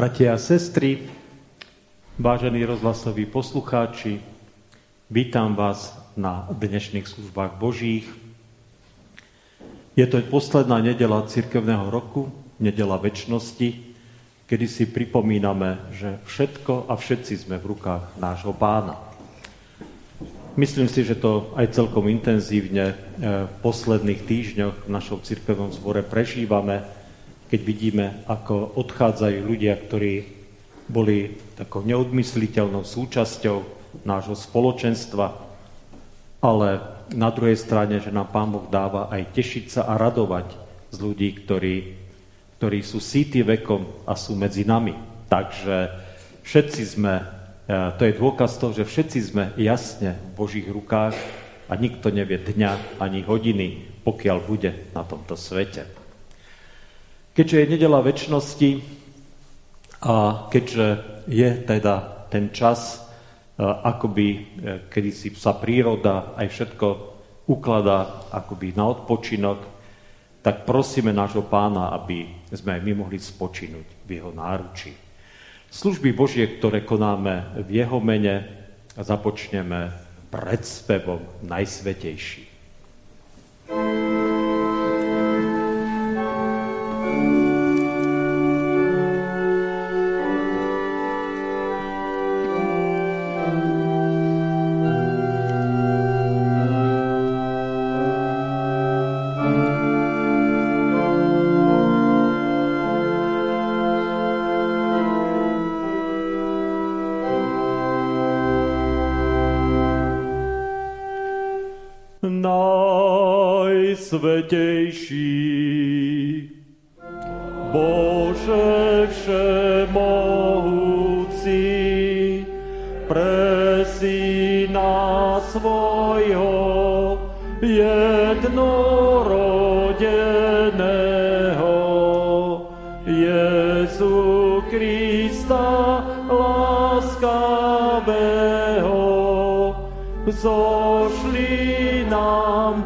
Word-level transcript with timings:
Bratia 0.00 0.32
a 0.32 0.40
sestry, 0.40 1.12
vážení 2.16 2.64
rozhlasoví 2.64 3.28
poslucháči, 3.28 4.24
vítam 5.12 5.52
vás 5.52 5.92
na 6.16 6.48
dnešných 6.56 7.04
službách 7.04 7.60
Božích. 7.60 8.08
Je 9.92 10.06
to 10.08 10.24
posledná 10.32 10.80
nedela 10.80 11.20
cirkevného 11.28 11.92
roku, 11.92 12.32
nedela 12.56 12.96
väčšnosti, 12.96 13.76
kedy 14.48 14.64
si 14.72 14.88
pripomíname, 14.88 15.92
že 15.92 16.16
všetko 16.24 16.88
a 16.88 16.96
všetci 16.96 17.36
sme 17.36 17.60
v 17.60 17.76
rukách 17.76 18.16
nášho 18.16 18.56
pána. 18.56 18.96
Myslím 20.56 20.88
si, 20.88 21.04
že 21.04 21.20
to 21.20 21.52
aj 21.60 21.76
celkom 21.76 22.08
intenzívne 22.08 22.96
eh, 22.96 23.44
v 23.44 23.54
posledných 23.60 24.24
týždňoch 24.24 24.88
v 24.88 24.92
našom 24.96 25.20
cirkevnom 25.20 25.68
zbore 25.76 26.00
prežívame, 26.00 26.88
keď 27.50 27.60
vidíme, 27.66 28.06
ako 28.30 28.78
odchádzajú 28.78 29.38
ľudia, 29.42 29.74
ktorí 29.74 30.22
boli 30.86 31.34
takou 31.58 31.82
neodmysliteľnou 31.82 32.86
súčasťou 32.86 33.58
nášho 34.06 34.38
spoločenstva, 34.38 35.34
ale 36.38 36.68
na 37.10 37.28
druhej 37.34 37.58
strane, 37.58 37.98
že 37.98 38.14
nám 38.14 38.30
Pán 38.30 38.54
Boh 38.54 38.70
dáva 38.70 39.10
aj 39.10 39.34
tešiť 39.34 39.64
sa 39.66 39.82
a 39.90 39.98
radovať 39.98 40.46
z 40.94 40.96
ľudí, 41.02 41.28
ktorí, 41.42 41.76
ktorí 42.58 42.78
sú 42.86 43.02
síty 43.02 43.42
vekom 43.42 44.06
a 44.06 44.14
sú 44.14 44.38
medzi 44.38 44.62
nami. 44.62 44.94
Takže 45.26 45.90
všetci 46.46 46.82
sme, 46.86 47.14
e, 47.18 47.24
to 47.98 48.02
je 48.06 48.18
dôkaz 48.18 48.58
toho, 48.62 48.72
že 48.74 48.86
všetci 48.86 49.18
sme 49.20 49.44
jasne 49.58 50.18
v 50.18 50.30
Božích 50.38 50.66
rukách 50.70 51.14
a 51.66 51.72
nikto 51.74 52.14
nevie 52.14 52.38
dňa 52.38 53.02
ani 53.02 53.22
hodiny, 53.26 53.98
pokiaľ 54.06 54.38
bude 54.42 54.70
na 54.94 55.02
tomto 55.02 55.34
svete. 55.34 55.99
Keďže 57.30 57.56
je 57.62 57.66
nedela 57.70 58.02
väčšnosti 58.02 58.70
a 60.02 60.46
keďže 60.50 60.86
je 61.30 61.48
teda 61.62 62.26
ten 62.26 62.50
čas, 62.50 62.98
e, 62.98 63.62
akoby, 63.62 64.28
e, 64.28 64.38
kedy 64.90 65.10
si 65.14 65.28
sa 65.38 65.54
príroda 65.54 66.34
aj 66.34 66.46
všetko 66.50 66.86
ukladá 67.46 68.30
akoby 68.34 68.74
na 68.74 68.90
odpočinok, 68.90 69.58
tak 70.40 70.64
prosíme 70.64 71.12
nášho 71.12 71.46
pána, 71.46 71.92
aby 71.94 72.26
sme 72.50 72.80
aj 72.80 72.82
my 72.82 72.92
mohli 72.96 73.20
spočinúť 73.20 73.86
v 74.06 74.10
jeho 74.18 74.32
náručí. 74.32 74.90
Služby 75.70 76.10
Božie, 76.16 76.46
ktoré 76.58 76.82
konáme 76.82 77.62
v 77.62 77.84
jeho 77.84 78.02
mene, 78.02 78.42
započneme 78.98 79.94
predspevom 80.34 81.22
Najsvetejší. 81.46 82.42
najsvetejší. 83.70 84.09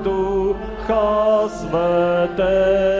Ducha 0.02 1.48
Svetého, 1.48 2.93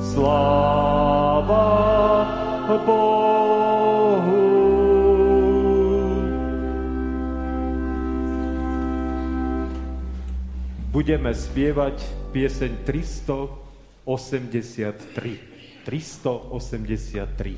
sláva 0.00 1.68
Bohu. 2.88 4.40
Budeme 10.96 11.36
spievať 11.36 12.00
pieseň 12.32 12.88
383. 12.88 15.84
383. 15.84 17.55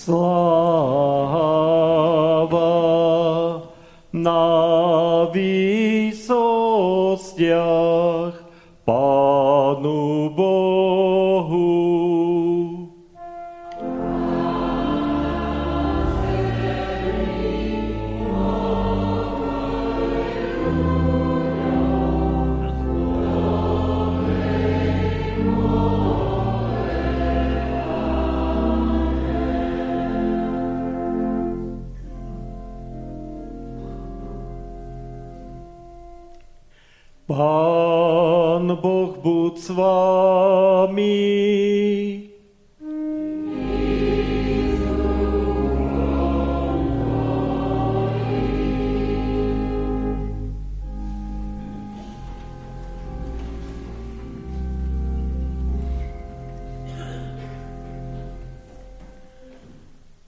Sláva 0.00 0.49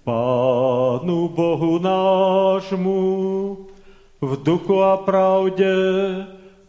Pánu 0.03 1.31
Bohu 1.31 1.79
nášmu 1.79 3.03
v 4.19 4.31
duchu 4.43 4.83
a 4.83 4.99
pravde 4.99 5.71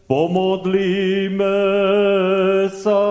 Pomodlíme 0.06 1.58
sa. 2.70 3.02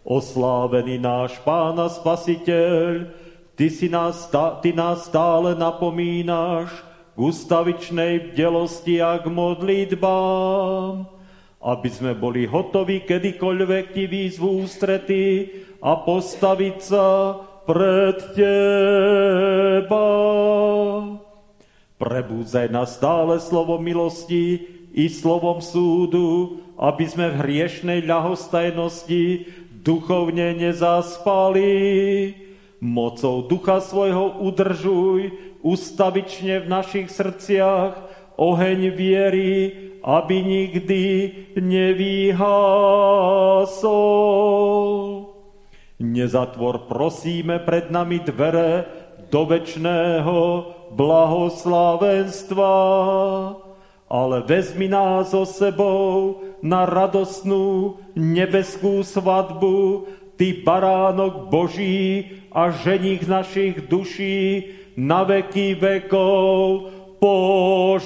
Oslávený 0.00 0.96
náš 0.96 1.36
Pán 1.44 1.76
a 1.76 1.92
Spasiteľ, 1.92 3.12
Ty, 3.52 3.68
si 3.68 3.92
nás, 3.92 4.24
ty 4.64 4.72
nás 4.72 5.12
stále 5.12 5.52
napomínaš 5.52 6.72
k 7.12 7.18
ustavičnej 7.20 8.32
bdelosti 8.32 8.96
a 9.04 9.20
k 9.20 9.28
modlitbám, 9.28 11.04
aby 11.60 11.88
sme 11.92 12.16
boli 12.16 12.48
hotoví 12.48 13.04
kedykoľvek 13.04 13.92
Ti 13.92 14.04
výzvu 14.08 14.64
ústrety 14.64 15.52
a 15.84 16.00
postaviť 16.00 16.76
sa 16.80 17.06
pred 17.64 18.18
Teba. 18.36 20.08
Prebúdzaj 21.96 22.66
na 22.70 22.82
stále 22.86 23.38
slovo 23.38 23.78
milosti, 23.78 24.72
i 24.92 25.08
slovom 25.08 25.64
súdu, 25.64 26.60
aby 26.76 27.08
sme 27.08 27.32
v 27.32 27.40
hriešnej 27.40 28.04
ľahostajnosti 28.04 29.48
duchovne 29.80 30.52
nezaspali. 30.52 31.72
Mocou 32.82 33.48
ducha 33.48 33.80
svojho 33.80 34.36
udržuj 34.44 35.32
ustavične 35.64 36.60
v 36.60 36.66
našich 36.68 37.08
srdciach 37.08 37.96
oheň 38.36 38.90
viery, 38.92 39.72
aby 40.02 40.42
nikdy 40.42 41.04
nevyhásol. 41.56 42.52
Nezatvor 46.02 46.90
prosíme 46.90 47.62
pred 47.62 47.94
nami 47.94 48.18
dvere 48.26 48.84
do 49.30 49.46
večného 49.46 50.66
blahoslavenstva 50.98 52.74
ale 54.12 54.44
vezmi 54.44 54.92
nás 54.92 55.32
so 55.32 55.48
sebou 55.48 56.44
na 56.60 56.84
radosnú 56.84 57.96
nebeskú 58.12 59.00
svadbu, 59.00 60.04
Ty 60.36 60.64
baránok 60.64 61.48
Boží 61.48 62.24
a 62.52 62.72
ženich 62.72 63.28
našich 63.28 63.88
duší 63.88 64.64
na 64.96 65.22
veky 65.24 65.76
vekov 65.76 66.88
požehnaný. 67.20 68.02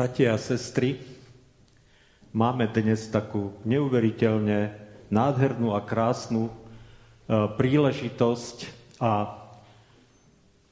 Bratia 0.00 0.32
a 0.32 0.40
sestry, 0.40 0.96
máme 2.32 2.64
dnes 2.72 3.04
takú 3.12 3.52
neuveriteľne 3.68 4.72
nádhernú 5.12 5.76
a 5.76 5.84
krásnu 5.84 6.48
e, 6.48 6.52
príležitosť 7.28 8.64
a 8.96 9.36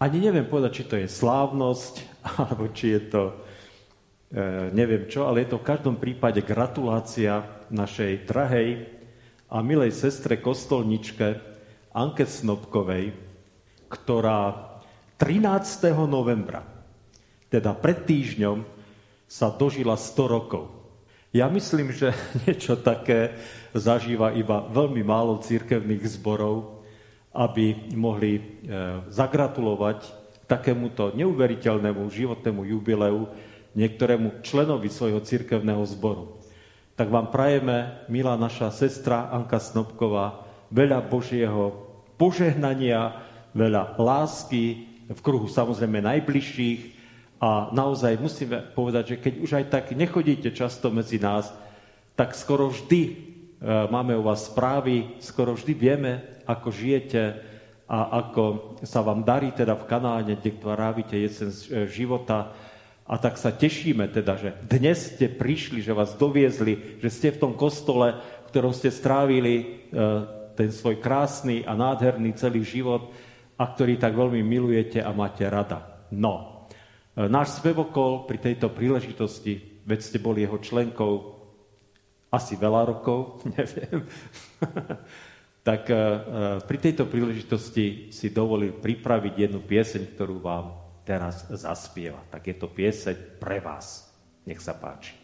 ani 0.01 0.25
neviem 0.25 0.49
povedať, 0.49 0.81
či 0.81 0.85
to 0.89 0.97
je 0.97 1.13
slávnosť, 1.13 2.09
alebo 2.41 2.73
či 2.73 2.97
je 2.97 3.03
to 3.05 3.23
e, 3.29 3.33
neviem 4.73 5.05
čo, 5.13 5.29
ale 5.29 5.45
je 5.45 5.53
to 5.53 5.61
v 5.61 5.69
každom 5.77 6.01
prípade 6.01 6.41
gratulácia 6.41 7.45
našej 7.69 8.25
drahej 8.25 8.89
a 9.53 9.61
milej 9.61 9.93
sestre 9.93 10.41
kostolničke 10.41 11.37
Anke 11.93 12.25
Snobkovej, 12.25 13.13
ktorá 13.93 14.73
13. 15.21 15.93
novembra, 16.09 16.65
teda 17.53 17.77
pred 17.77 18.09
týždňom, 18.09 18.78
sa 19.29 19.53
dožila 19.53 19.95
100 19.95 20.25
rokov. 20.25 20.73
Ja 21.31 21.53
myslím, 21.53 21.93
že 21.93 22.17
niečo 22.49 22.81
také 22.81 23.37
zažíva 23.77 24.33
iba 24.33 24.65
veľmi 24.65 25.05
málo 25.05 25.39
církevných 25.45 26.03
zborov, 26.19 26.81
aby 27.37 27.93
mohli 27.93 28.41
e, 28.41 28.43
zagratulovať 29.13 30.09
takémuto 30.49 31.13
neuveriteľnému 31.13 32.09
životnému 32.09 32.65
jubileu 32.73 33.29
niektorému 33.77 34.41
členovi 34.41 34.89
svojho 34.89 35.21
církevného 35.21 35.85
zboru. 35.85 36.41
Tak 36.97 37.13
vám 37.13 37.29
prajeme, 37.31 38.09
milá 38.11 38.35
naša 38.35 38.73
sestra 38.75 39.29
Anka 39.29 39.61
Snobková, 39.61 40.49
veľa 40.73 41.05
Božieho 41.07 41.87
požehnania, 42.19 43.23
veľa 43.55 43.95
lásky 44.01 44.89
v 45.07 45.21
kruhu 45.23 45.47
samozrejme 45.47 46.03
najbližších, 46.03 46.98
a 47.39 47.71
naozaj 47.71 48.19
musíme 48.19 48.59
povedať, 48.75 49.15
že 49.15 49.21
keď 49.23 49.35
už 49.39 49.51
aj 49.63 49.65
tak 49.71 49.85
nechodíte 49.95 50.51
často 50.51 50.91
medzi 50.91 51.23
nás, 51.23 51.55
tak 52.19 52.35
skoro 52.35 52.67
vždy 52.67 53.01
e, 53.07 53.13
máme 53.95 54.19
u 54.19 54.27
vás 54.27 54.51
správy, 54.51 55.23
skoro 55.23 55.55
vždy 55.55 55.73
vieme, 55.79 56.43
ako 56.51 56.75
žijete 56.75 57.39
a 57.87 58.27
ako 58.27 58.75
sa 58.83 59.07
vám 59.07 59.23
darí 59.23 59.55
teda 59.55 59.79
v 59.79 59.87
Kanáne, 59.87 60.35
kde 60.35 60.51
trávite 60.59 61.15
jesen 61.15 61.55
e, 61.55 61.87
života. 61.87 62.51
A 63.07 63.15
tak 63.23 63.39
sa 63.39 63.55
tešíme 63.55 64.11
teda, 64.11 64.35
že 64.35 64.59
dnes 64.67 65.15
ste 65.15 65.31
prišli, 65.31 65.79
že 65.79 65.95
vás 65.95 66.19
doviezli, 66.19 66.99
že 66.99 67.09
ste 67.09 67.31
v 67.31 67.41
tom 67.41 67.53
kostole, 67.55 68.19
v 68.19 68.51
ktorom 68.51 68.75
ste 68.75 68.91
strávili 68.91 69.55
e, 69.55 69.65
ten 70.59 70.75
svoj 70.75 70.99
krásny 70.99 71.63
a 71.63 71.79
nádherný 71.79 72.35
celý 72.35 72.67
život 72.67 73.15
a 73.55 73.63
ktorý 73.63 73.95
tak 73.95 74.19
veľmi 74.19 74.43
milujete 74.43 74.99
a 74.99 75.15
máte 75.15 75.47
rada. 75.47 76.03
No, 76.11 76.58
náš 77.27 77.59
spevokol 77.59 78.31
pri 78.31 78.39
tejto 78.39 78.71
príležitosti, 78.71 79.83
veď 79.83 79.99
ste 79.99 80.19
boli 80.23 80.47
jeho 80.47 80.63
členkou 80.63 81.35
asi 82.31 82.55
veľa 82.55 82.95
rokov, 82.95 83.43
neviem, 83.59 84.07
tak 85.69 85.91
e, 85.91 85.97
e, 85.97 86.01
pri 86.63 86.79
tejto 86.79 87.11
príležitosti 87.11 88.15
si 88.15 88.31
dovolil 88.31 88.79
pripraviť 88.79 89.35
jednu 89.35 89.61
pieseň, 89.67 90.03
ktorú 90.15 90.39
vám 90.39 90.79
teraz 91.03 91.49
zaspieva. 91.51 92.23
Tak 92.31 92.47
je 92.47 92.57
to 92.57 92.71
pieseň 92.71 93.41
pre 93.43 93.59
vás. 93.59 94.07
Nech 94.47 94.61
sa 94.63 94.77
páči. 94.77 95.18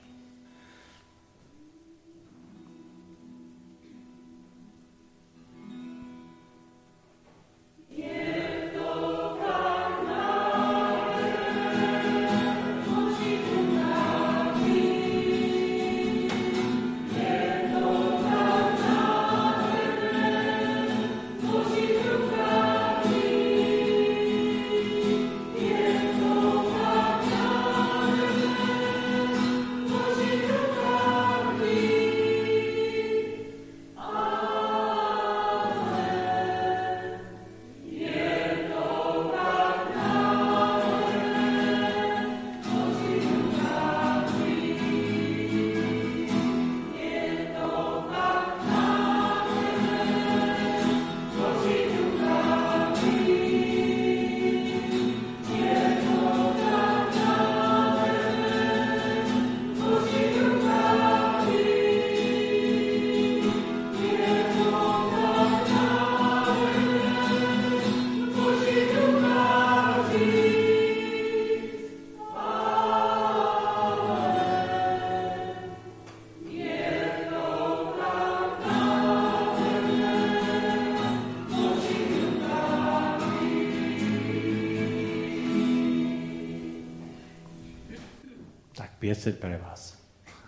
Pieseň 89.05 89.35
pre 89.37 89.61
vás. 89.61 90.01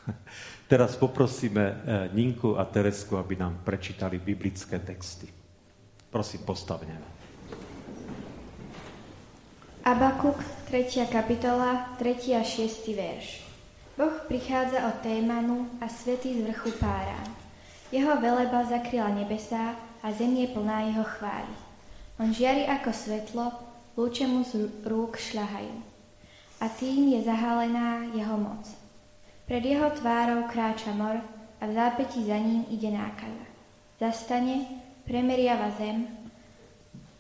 Teraz 0.73 0.97
poprosíme 0.97 1.61
e, 1.61 1.75
Ninku 2.17 2.57
a 2.57 2.65
Teresku, 2.65 3.21
aby 3.21 3.37
nám 3.37 3.61
prečítali 3.61 4.17
biblické 4.17 4.81
texty. 4.81 5.29
Prosím, 6.09 6.49
postavne. 6.49 6.97
Abakuk, 9.85 10.41
3. 10.73 11.05
kapitola, 11.13 12.01
3. 12.01 12.41
a 12.41 12.43
6. 12.43 12.97
verš. 12.97 13.45
Boh 14.01 14.25
prichádza 14.25 14.89
od 14.89 14.97
Témanu 15.05 15.69
a 15.85 15.89
svetý 15.93 16.41
z 16.41 16.49
vrchu 16.49 16.73
pára. 16.81 17.21
Jeho 17.93 18.17
veleba 18.21 18.65
zakryla 18.65 19.13
nebesá 19.13 19.77
a 20.03 20.07
zem 20.17 20.33
je 20.37 20.49
plná 20.49 20.81
jeho 20.91 21.05
chvály. 21.05 21.55
On 22.17 22.33
žiari 22.33 22.65
ako 22.65 22.91
svetlo, 22.93 23.45
lúče 24.01 24.25
mu 24.27 24.43
z 24.43 24.69
rúk 24.89 25.21
šľahajú. 25.21 25.96
A 26.61 26.73
tým 26.73 27.13
je 27.13 27.21
zahalená 27.25 28.09
jeho 28.17 28.37
moc. 28.41 28.65
Pred 29.45 29.63
jeho 29.63 29.91
tvárou 29.93 30.49
kráča 30.49 30.91
mor 30.97 31.21
a 31.61 31.63
v 31.69 31.73
zápätí 31.73 32.25
za 32.25 32.39
ním 32.41 32.65
ide 32.73 32.91
nákaza. 32.91 33.47
Zastane, 34.01 34.67
premeriava 35.05 35.71
zem, 35.79 36.09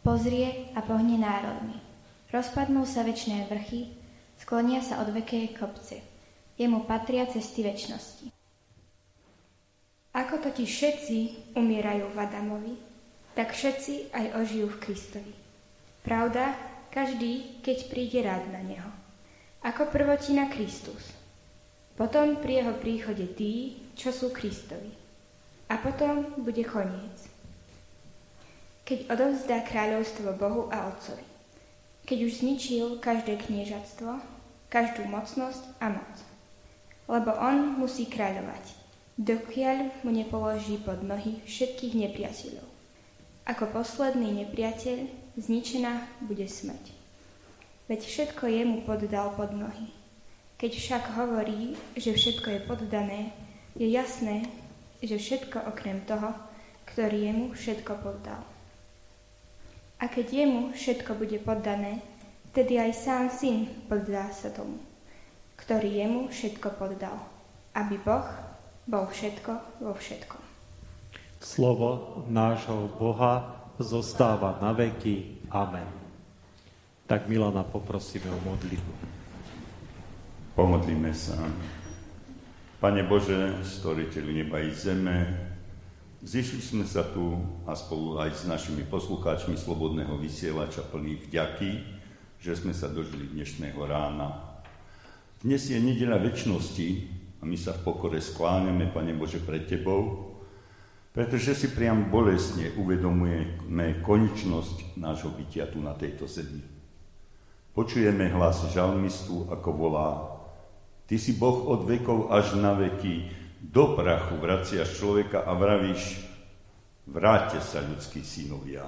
pozrie 0.02 0.72
a 0.74 0.82
pohne 0.82 1.20
národmi. 1.20 1.78
Rozpadnú 2.32 2.82
sa 2.84 3.06
väčšné 3.06 3.46
vrchy, 3.46 3.94
sklonia 4.40 4.82
sa 4.82 5.00
od 5.04 5.14
veké 5.14 5.52
kopce. 5.54 6.02
Jemu 6.56 6.88
patria 6.88 7.28
cesty 7.28 7.60
väčšnosti. 7.62 8.32
Ako 10.16 10.40
totiž 10.40 10.68
všetci 10.68 11.16
umierajú 11.60 12.08
v 12.08 12.16
Adamovi, 12.16 12.74
tak 13.36 13.52
všetci 13.52 14.16
aj 14.16 14.26
ožijú 14.40 14.72
v 14.72 14.80
Kristovi. 14.80 15.32
Pravda, 16.00 16.56
každý, 16.88 17.60
keď 17.60 17.76
príde 17.92 18.24
rád 18.24 18.48
na 18.48 18.64
Neho. 18.64 18.95
Ako 19.64 19.88
prvotina 19.88 20.50
Kristus. 20.52 21.16
Potom 21.96 22.36
pri 22.44 22.60
jeho 22.60 22.74
príchode 22.76 23.24
tí, 23.32 23.80
čo 23.96 24.12
sú 24.12 24.28
Kristovi. 24.28 24.92
A 25.72 25.80
potom 25.80 26.36
bude 26.44 26.60
koniec. 26.62 27.16
Keď 28.84 29.10
odovzdá 29.10 29.64
kráľovstvo 29.64 30.36
Bohu 30.36 30.68
a 30.68 30.92
Otcovi. 30.92 31.24
Keď 32.06 32.18
už 32.22 32.32
zničil 32.44 32.86
každé 33.02 33.40
kniežatstvo, 33.42 34.22
každú 34.70 35.08
mocnosť 35.10 35.62
a 35.82 35.90
moc. 35.90 36.14
Lebo 37.10 37.34
on 37.34 37.78
musí 37.78 38.06
kráľovať, 38.06 38.62
dokiaľ 39.18 40.06
mu 40.06 40.10
nepoloží 40.14 40.78
pod 40.78 41.02
nohy 41.02 41.42
všetkých 41.46 41.94
nepriateľov. 42.06 42.66
Ako 43.46 43.70
posledný 43.70 44.42
nepriateľ 44.42 45.06
zničená 45.38 46.22
bude 46.26 46.46
smrť. 46.50 46.95
Veď 47.86 48.00
všetko 48.02 48.50
jemu 48.50 48.82
poddal 48.82 49.30
pod 49.38 49.54
nohy. 49.54 49.94
Keď 50.58 50.72
však 50.74 51.04
hovorí, 51.14 51.78
že 51.94 52.18
všetko 52.18 52.48
je 52.50 52.60
poddané, 52.66 53.20
je 53.78 53.86
jasné, 53.86 54.42
že 54.98 55.20
všetko 55.20 55.70
okrem 55.70 56.02
toho, 56.02 56.34
ktorý 56.90 57.30
jemu 57.30 57.46
všetko 57.54 57.92
poddal. 58.02 58.42
A 60.02 60.04
keď 60.10 60.26
jemu 60.44 60.74
všetko 60.74 61.14
bude 61.14 61.38
poddané, 61.40 62.02
tedy 62.50 62.80
aj 62.80 62.92
sám 62.96 63.24
syn 63.30 63.70
poddá 63.86 64.32
sa 64.34 64.50
tomu, 64.50 64.82
ktorý 65.60 66.02
jemu 66.02 66.20
všetko 66.32 66.68
poddal, 66.80 67.16
aby 67.76 68.00
Boh 68.02 68.26
bol 68.88 69.06
všetko 69.06 69.52
vo 69.84 69.92
všetkom. 69.94 70.42
Slovo 71.38 72.22
nášho 72.26 72.90
Boha 72.96 73.60
zostáva 73.78 74.56
na 74.58 74.72
veky. 74.72 75.46
Amen. 75.52 76.05
Tak 77.06 77.30
Milana 77.30 77.62
poprosíme 77.62 78.26
o 78.34 78.40
modlitbu. 78.42 78.92
Pomodlíme 80.58 81.14
sa. 81.14 81.38
Pane 82.82 83.06
Bože, 83.06 83.62
stvoriteľ 83.62 84.24
neba 84.34 84.58
i 84.58 84.74
zeme, 84.74 85.30
zišli 86.26 86.58
sme 86.58 86.82
sa 86.82 87.06
tu 87.06 87.38
a 87.62 87.78
spolu 87.78 88.18
aj 88.18 88.34
s 88.34 88.42
našimi 88.50 88.82
poslucháčmi 88.90 89.54
Slobodného 89.54 90.18
vysielača 90.18 90.82
plný 90.82 91.30
vďaky, 91.30 91.70
že 92.42 92.58
sme 92.58 92.74
sa 92.74 92.90
dožili 92.90 93.30
dnešného 93.30 93.78
rána. 93.86 94.58
Dnes 95.46 95.62
je 95.70 95.78
nedeľa 95.78 96.26
väčšnosti 96.26 96.88
a 97.38 97.46
my 97.46 97.54
sa 97.54 97.70
v 97.78 97.86
pokore 97.86 98.18
skláňame, 98.18 98.90
Pane 98.90 99.14
Bože, 99.14 99.38
pred 99.46 99.62
Tebou, 99.62 100.34
pretože 101.14 101.54
si 101.54 101.70
priam 101.70 102.10
bolestne 102.10 102.74
uvedomujeme 102.74 104.02
konečnosť 104.02 104.98
nášho 104.98 105.30
bytia 105.38 105.70
tu 105.70 105.78
na 105.78 105.94
tejto 105.94 106.26
zemi. 106.26 106.75
Počujeme 107.76 108.32
hlas 108.32 108.64
žalmistu, 108.72 109.44
ako 109.52 109.68
volá 109.76 110.36
Ty 111.06 111.20
si 111.20 111.36
Boh 111.36 111.68
od 111.70 111.86
vekov 111.86 112.34
až 112.34 112.58
na 112.58 112.72
veky, 112.72 113.30
do 113.62 113.94
prachu 113.94 114.40
vraciaš 114.40 114.98
človeka 114.98 115.46
a 115.46 115.54
vravíš, 115.54 116.24
vráťte 117.06 117.62
sa 117.62 117.84
ľudskí 117.84 118.26
synovia. 118.26 118.82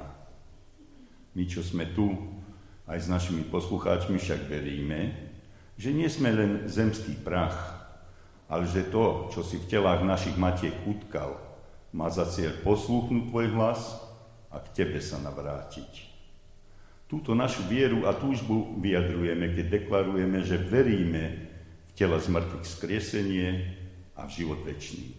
My, 1.36 1.44
čo 1.46 1.62
sme 1.62 1.94
tu, 1.94 2.10
aj 2.90 2.98
s 3.04 3.12
našimi 3.12 3.46
poslucháčmi 3.46 4.18
však 4.18 4.50
veríme, 4.50 5.14
že 5.78 5.94
nie 5.94 6.10
sme 6.10 6.34
len 6.34 6.52
zemský 6.66 7.14
prach, 7.22 7.76
ale 8.50 8.66
že 8.66 8.90
to, 8.90 9.30
čo 9.30 9.46
si 9.46 9.62
v 9.62 9.68
telách 9.68 10.02
našich 10.02 10.34
matiek 10.34 10.74
utkal, 10.88 11.38
má 11.94 12.10
za 12.10 12.26
cieľ 12.26 12.56
poslúchnuť 12.66 13.30
tvoj 13.30 13.46
hlas 13.52 14.00
a 14.50 14.58
k 14.58 14.66
tebe 14.74 14.98
sa 14.98 15.22
navrátiť. 15.22 16.07
Túto 17.08 17.32
našu 17.32 17.64
vieru 17.64 18.04
a 18.04 18.12
túžbu 18.12 18.76
vyjadrujeme, 18.84 19.56
keď 19.56 19.80
deklarujeme, 19.80 20.44
že 20.44 20.60
veríme, 20.60 21.48
tela 21.96 22.20
z 22.20 22.30
mŕtvych 22.30 22.66
skriesenie 22.68 23.48
a 24.14 24.28
v 24.28 24.30
život 24.30 24.60
večný. 24.62 25.16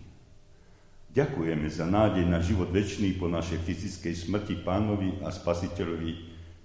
Ďakujeme 1.09 1.65
za 1.67 1.89
nádej 1.89 2.29
na 2.29 2.39
život 2.39 2.69
večný 2.69 3.17
po 3.17 3.25
našej 3.25 3.65
fyzickej 3.65 4.13
smrti 4.15 4.55
pánovi 4.61 5.17
a 5.25 5.33
spasiteľovi 5.33 6.11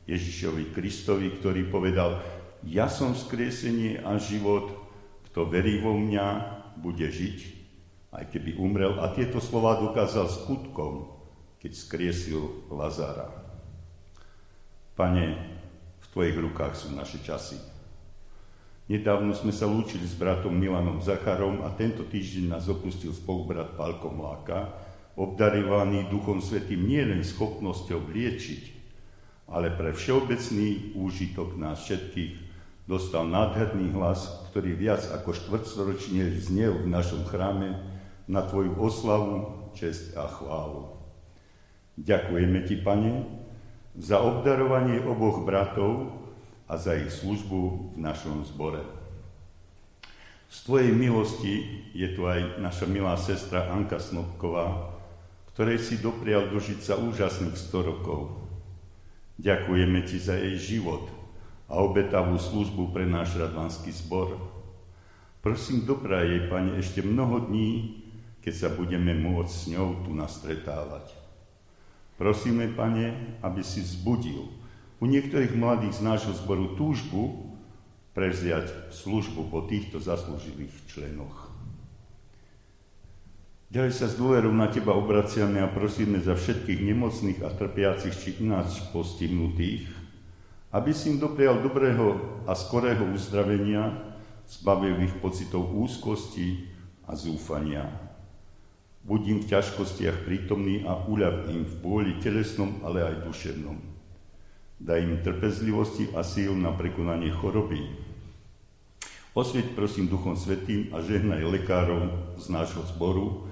Ježišovi 0.04 0.76
Kristovi, 0.76 1.32
ktorý 1.40 1.72
povedal, 1.72 2.20
ja 2.68 2.92
som 2.92 3.16
skriesenie 3.16 4.04
a 4.04 4.20
život, 4.20 4.76
kto 5.32 5.48
verí 5.48 5.80
vo 5.80 5.96
mňa, 5.96 6.26
bude 6.76 7.08
žiť, 7.08 7.38
aj 8.12 8.24
keby 8.28 8.60
umrel. 8.60 9.00
A 9.00 9.10
tieto 9.16 9.40
slova 9.40 9.80
dokázal 9.80 10.28
skutkom, 10.28 11.08
keď 11.58 11.72
skriesil 11.72 12.68
Lazára. 12.68 13.43
Pane, 14.94 15.26
v 15.98 16.06
Tvojich 16.14 16.38
rukách 16.38 16.78
sú 16.78 16.94
naše 16.94 17.18
časy. 17.18 17.58
Nedávno 18.86 19.34
sme 19.34 19.50
sa 19.50 19.66
lúčili 19.66 20.06
s 20.06 20.14
bratom 20.14 20.54
Milanom 20.54 21.02
Zacharom 21.02 21.66
a 21.66 21.74
tento 21.74 22.06
týždeň 22.06 22.54
nás 22.54 22.70
opustil 22.70 23.10
spolubrat 23.10 23.74
Pálko 23.74 24.14
Mláka, 24.14 24.70
obdarovaný 25.18 26.06
Duchom 26.14 26.38
Svetým 26.38 26.86
nielen 26.86 27.26
schopnosťou 27.26 28.06
liečiť, 28.06 28.62
ale 29.50 29.74
pre 29.74 29.90
všeobecný 29.90 30.94
úžitok 30.94 31.58
nás 31.58 31.82
všetkých 31.82 32.32
dostal 32.86 33.26
nádherný 33.26 33.90
hlas, 33.98 34.46
ktorý 34.54 34.78
viac 34.78 35.02
ako 35.10 35.34
štvrtstoročne 35.34 36.28
znel 36.38 36.86
v 36.86 36.92
našom 36.92 37.26
chráme 37.26 37.82
na 38.30 38.46
Tvoju 38.46 38.78
oslavu, 38.78 39.72
čest 39.74 40.14
a 40.14 40.30
chválu. 40.30 40.94
Ďakujeme 41.98 42.62
Ti, 42.62 42.76
Pane, 42.78 43.12
za 43.94 44.18
obdarovanie 44.18 45.02
oboch 45.02 45.46
bratov, 45.46 46.24
a 46.64 46.80
za 46.80 46.96
ich 46.96 47.12
službu 47.12 47.92
v 47.96 47.98
našom 48.00 48.44
zbore. 48.48 48.80
Z 50.48 50.70
Tvojej 50.70 50.92
milosti 50.94 51.54
je 51.92 52.08
tu 52.14 52.24
aj 52.30 52.62
naša 52.62 52.86
milá 52.86 53.18
sestra 53.18 53.68
Anka 53.74 53.98
Snobková, 53.98 54.94
ktorej 55.52 55.82
si 55.82 56.00
doprial 56.00 56.48
dožiť 56.48 56.78
sa 56.80 56.94
úžasných 56.96 57.58
100 57.58 57.90
rokov. 57.90 58.38
Ďakujeme 59.42 59.98
Ti 60.06 60.16
za 60.18 60.38
jej 60.38 60.78
život 60.78 61.10
a 61.66 61.82
obetavú 61.82 62.38
službu 62.38 62.94
pre 62.94 63.02
náš 63.04 63.34
radvanský 63.34 63.90
zbor. 63.90 64.38
Prosím, 65.42 65.84
dobrá 65.84 66.22
jej, 66.22 66.46
Pane, 66.48 66.80
ešte 66.80 67.04
mnoho 67.04 67.50
dní, 67.50 68.00
keď 68.40 68.54
sa 68.54 68.68
budeme 68.72 69.12
môcť 69.12 69.52
s 69.52 69.64
ňou 69.74 70.06
tu 70.06 70.14
nastretávať. 70.14 71.23
Prosíme, 72.14 72.70
Pane, 72.70 73.38
aby 73.42 73.62
si 73.66 73.82
vzbudil 73.82 74.46
u 75.02 75.04
niektorých 75.04 75.58
mladých 75.58 75.98
z 75.98 76.02
nášho 76.06 76.32
zboru 76.32 76.78
túžbu 76.78 77.50
prevziať 78.14 78.94
službu 78.94 79.50
po 79.50 79.66
týchto 79.66 79.98
zaslúžilých 79.98 80.70
členoch. 80.86 81.50
Ďalej 83.74 83.90
sa 83.90 84.06
s 84.06 84.14
dôverou 84.14 84.54
na 84.54 84.70
Teba 84.70 84.94
obraciame 84.94 85.58
a 85.58 85.66
prosíme 85.66 86.22
za 86.22 86.38
všetkých 86.38 86.78
nemocných 86.94 87.42
a 87.42 87.50
trpiacich 87.50 88.14
či 88.14 88.30
ináč 88.38 88.78
postihnutých, 88.94 89.90
aby 90.70 90.94
si 90.94 91.10
im 91.10 91.18
doprial 91.18 91.58
dobrého 91.58 92.22
a 92.46 92.54
skorého 92.54 93.10
uzdravenia, 93.10 94.14
zbavil 94.46 95.02
ich 95.02 95.14
pocitov 95.18 95.74
úzkosti 95.74 96.70
a 97.10 97.18
zúfania. 97.18 98.13
Buď 99.04 99.44
v 99.44 99.48
ťažkostiach 99.52 100.24
prítomný 100.24 100.80
a 100.88 100.96
uľav 100.96 101.52
im 101.52 101.68
v 101.68 101.74
bôli 101.84 102.12
telesnom, 102.24 102.80
ale 102.88 103.04
aj 103.04 103.28
duševnom. 103.28 103.76
Daj 104.80 105.00
im 105.04 105.20
trpezlivosti 105.20 106.08
a 106.16 106.24
síl 106.24 106.56
na 106.56 106.72
prekonanie 106.72 107.28
choroby. 107.28 107.84
Osvieť 109.36 109.76
prosím 109.76 110.08
Duchom 110.08 110.40
Svetým 110.40 110.88
a 110.96 111.04
žehnaj 111.04 111.44
lekárov 111.44 112.08
z 112.40 112.48
nášho 112.48 112.80
zboru, 112.96 113.44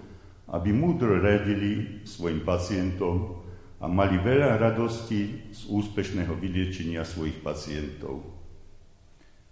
aby 0.49 0.73
múdro 0.73 1.21
radili 1.21 2.01
svojim 2.09 2.41
pacientom 2.41 3.45
a 3.77 3.91
mali 3.93 4.17
veľa 4.17 4.57
radosti 4.57 5.53
z 5.53 5.69
úspešného 5.69 6.33
vyliečenia 6.33 7.05
svojich 7.05 7.45
pacientov. 7.45 8.25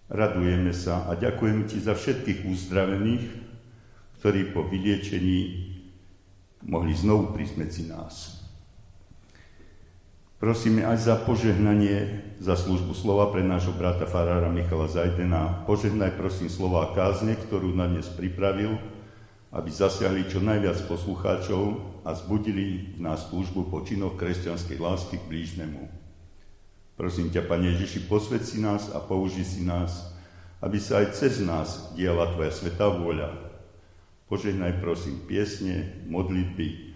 Radujeme 0.09 0.73
sa 0.73 1.05
a 1.07 1.15
ďakujeme 1.19 1.69
Ti 1.69 1.77
za 1.77 1.93
všetkých 1.93 2.49
uzdravených, 2.49 3.25
ktorí 4.23 4.55
po 4.57 4.65
vyliečení 4.65 5.70
mohli 6.65 6.93
znovu 6.93 7.33
prísť 7.33 7.55
medzi 7.57 7.83
nás. 7.89 8.41
Prosíme 10.41 10.89
aj 10.89 11.05
za 11.05 11.17
požehnanie, 11.21 12.25
za 12.41 12.57
službu 12.57 12.97
slova 12.97 13.29
pre 13.29 13.45
nášho 13.45 13.77
brata 13.77 14.09
farára 14.09 14.49
Michala 14.49 14.89
Zajdena. 14.89 15.69
Požehnaj 15.69 16.17
prosím 16.17 16.49
slova 16.49 16.97
kázne, 16.97 17.37
ktorú 17.37 17.77
na 17.77 17.85
dnes 17.85 18.09
pripravil, 18.09 18.81
aby 19.53 19.69
zasiahli 19.69 20.33
čo 20.33 20.41
najviac 20.41 20.81
poslucháčov 20.89 21.85
a 22.09 22.17
zbudili 22.17 22.97
v 22.97 23.05
nás 23.05 23.29
službu 23.29 23.69
po 23.69 23.85
činoch 23.85 24.17
kresťanskej 24.17 24.81
lásky 24.81 25.21
k 25.21 25.29
blížnemu. 25.29 25.93
Prosím 26.97 27.29
ťa, 27.29 27.45
Pane 27.45 27.77
Ježiši, 27.77 28.09
posved 28.09 28.41
si 28.41 28.65
nás 28.65 28.89
a 28.97 29.01
použi 29.01 29.45
si 29.45 29.61
nás, 29.61 30.09
aby 30.65 30.81
sa 30.81 31.05
aj 31.05 31.21
cez 31.21 31.45
nás 31.45 31.93
diala 31.93 32.33
Tvoja 32.33 32.53
svetá 32.53 32.89
vôľa. 32.89 33.50
Požehnaj 34.31 34.79
prosím 34.79 35.19
piesne, 35.27 36.07
modlitby, 36.07 36.91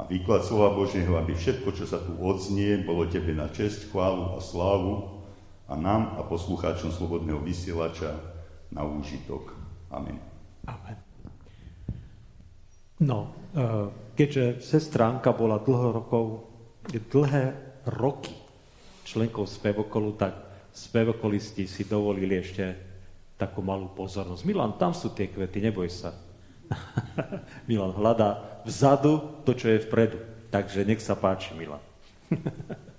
a 0.00 0.08
výklad 0.08 0.40
slova 0.40 0.72
Božieho, 0.72 1.12
aby 1.20 1.36
všetko, 1.36 1.76
čo 1.76 1.84
sa 1.84 2.00
tu 2.00 2.16
odznie, 2.16 2.80
bolo 2.80 3.04
Tebe 3.04 3.36
na 3.36 3.52
čest, 3.52 3.92
chválu 3.92 4.32
a 4.32 4.40
slávu 4.40 5.20
a 5.68 5.76
nám 5.76 6.16
a 6.16 6.24
poslucháčom 6.24 6.88
Slobodného 6.88 7.44
vysielača 7.44 8.16
na 8.72 8.80
úžitok. 8.80 9.52
Amen. 9.92 10.16
Amen. 10.64 10.96
No, 13.04 13.28
e, 13.52 13.92
keďže 14.16 14.64
sestránka 14.64 15.36
bola 15.36 15.60
dlho 15.60 15.92
rokov, 15.92 16.48
dlhé 16.88 17.52
roky 17.92 18.32
členkou 19.04 19.44
spevokolu, 19.44 20.16
tak 20.16 20.32
spevokolisti 20.72 21.68
si 21.68 21.84
dovolili 21.84 22.40
ešte 22.40 22.64
takú 23.36 23.60
malú 23.60 23.92
pozornosť. 23.92 24.48
Milan, 24.48 24.80
tam 24.80 24.96
sú 24.96 25.12
tie 25.12 25.28
kvety, 25.28 25.60
neboj 25.60 25.92
sa. 25.92 26.29
Milan 27.68 27.94
hľadá 27.94 28.62
vzadu 28.66 29.42
to, 29.46 29.54
čo 29.54 29.70
je 29.70 29.84
vpredu. 29.86 30.18
Takže 30.50 30.82
nech 30.82 31.02
sa 31.02 31.14
páči, 31.14 31.54
Milan. 31.54 31.82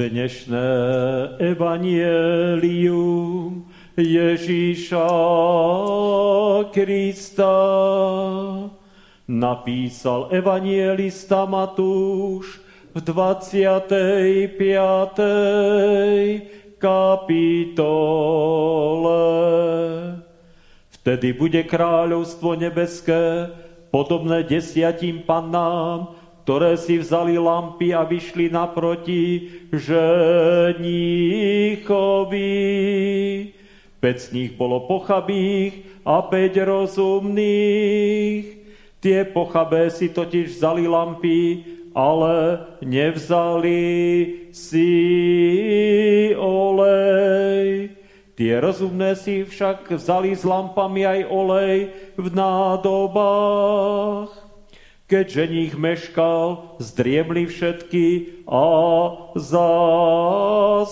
Dnešné 0.00 0.72
evanielium 1.44 3.68
Ježíša 4.00 5.12
Krista 6.72 7.60
napísal 9.28 10.32
evanielista 10.32 11.44
Matúš 11.44 12.64
v 12.96 12.98
25. 13.04 14.40
kapitole. 16.80 19.20
Vtedy 20.96 21.28
bude 21.36 21.60
kráľovstvo 21.68 22.56
nebeské 22.56 23.52
podobné 23.92 24.48
desiatim 24.48 25.20
pannám, 25.28 26.16
ktoré 26.50 26.74
si 26.74 26.98
vzali 26.98 27.38
lampy 27.38 27.94
a 27.94 28.02
vyšli 28.02 28.50
naproti 28.50 29.46
ženichovi. 29.70 30.74
Peť 34.02 34.16
z 34.18 34.34
nich 34.34 34.58
bolo 34.58 34.82
pochabých 34.90 36.02
a 36.02 36.26
päť 36.26 36.66
rozumných. 36.66 38.42
Tie 38.98 39.18
pochabé 39.30 39.94
si 39.94 40.10
totiž 40.10 40.58
vzali 40.58 40.90
lampy, 40.90 41.62
ale 41.94 42.66
nevzali 42.82 44.50
si 44.50 44.90
olej. 46.34 47.94
Tie 48.34 48.58
rozumné 48.58 49.14
si 49.14 49.46
však 49.46 49.86
vzali 49.86 50.34
s 50.34 50.42
lampami 50.42 51.06
aj 51.06 51.30
olej 51.30 51.94
v 52.18 52.26
nádobách. 52.34 52.90
Keď 55.10 55.26
ženích 55.26 55.74
meškal, 55.74 56.78
zdriemli 56.78 57.50
všetky 57.50 58.06
a 58.46 58.62
zaspali. 59.34 60.86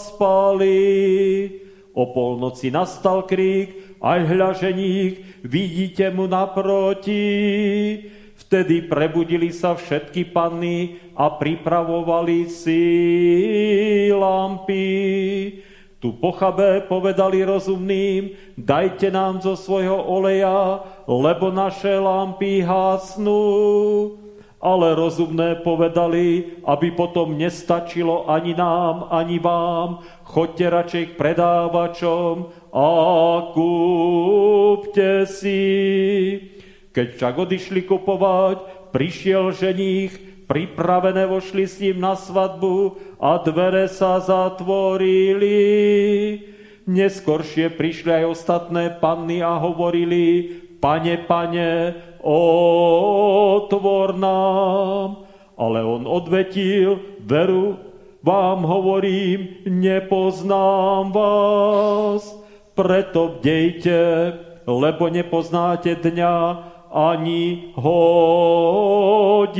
O 1.94 2.02
polnoci 2.10 2.74
nastal 2.74 3.30
krík, 3.30 3.78
aj 4.02 4.20
hľa 4.26 4.58
ženích, 4.58 5.22
vidíte 5.46 6.10
mu 6.10 6.26
naproti. 6.26 7.30
Vtedy 8.42 8.90
prebudili 8.90 9.54
sa 9.54 9.78
všetky 9.78 10.34
panny 10.34 10.98
a 11.14 11.38
pripravovali 11.38 12.50
si 12.50 12.82
lampy. 14.10 15.62
Tu 15.98 16.14
pochabé 16.14 16.86
povedali 16.86 17.42
rozumným, 17.42 18.30
dajte 18.54 19.10
nám 19.10 19.42
zo 19.42 19.58
svojho 19.58 19.98
oleja, 19.98 20.86
lebo 21.10 21.50
naše 21.50 21.98
lampy 21.98 22.62
hasnú. 22.62 23.42
Ale 24.62 24.94
rozumné 24.94 25.62
povedali, 25.62 26.58
aby 26.66 26.94
potom 26.94 27.34
nestačilo 27.34 28.30
ani 28.30 28.54
nám, 28.54 29.10
ani 29.10 29.42
vám, 29.42 30.02
choďte 30.22 30.66
radšej 30.70 31.04
k 31.06 31.18
predávačom 31.18 32.34
a 32.74 32.88
kúpte 33.54 35.26
si. 35.26 35.62
Keď 36.94 37.06
však 37.18 37.34
odišli 37.38 37.86
kupovať, 37.86 38.90
prišiel 38.94 39.54
ženích, 39.54 40.14
pripravené 40.50 41.26
vošli 41.26 41.64
s 41.68 41.78
ním 41.78 42.02
na 42.02 42.18
svadbu 42.18 42.98
a 43.18 43.42
dvere 43.42 43.90
sa 43.90 44.22
zatvorili. 44.22 45.58
Neskoršie 46.88 47.68
prišli 47.74 48.22
aj 48.22 48.30
ostatné 48.32 48.96
panny 48.96 49.44
a 49.44 49.60
hovorili, 49.60 50.56
pane, 50.80 51.18
pane, 51.26 51.94
otvor 52.24 54.16
nám. 54.16 55.26
Ale 55.58 55.82
on 55.84 56.06
odvetil, 56.06 57.02
veru, 57.26 57.76
vám 58.22 58.62
hovorím, 58.62 59.48
nepoznám 59.66 61.12
vás. 61.12 62.30
Preto 62.78 63.42
bdejte, 63.42 63.98
lebo 64.64 65.10
nepoznáte 65.10 65.98
dňa, 65.98 66.36
ani 66.88 67.74
hodiny, 67.76 69.52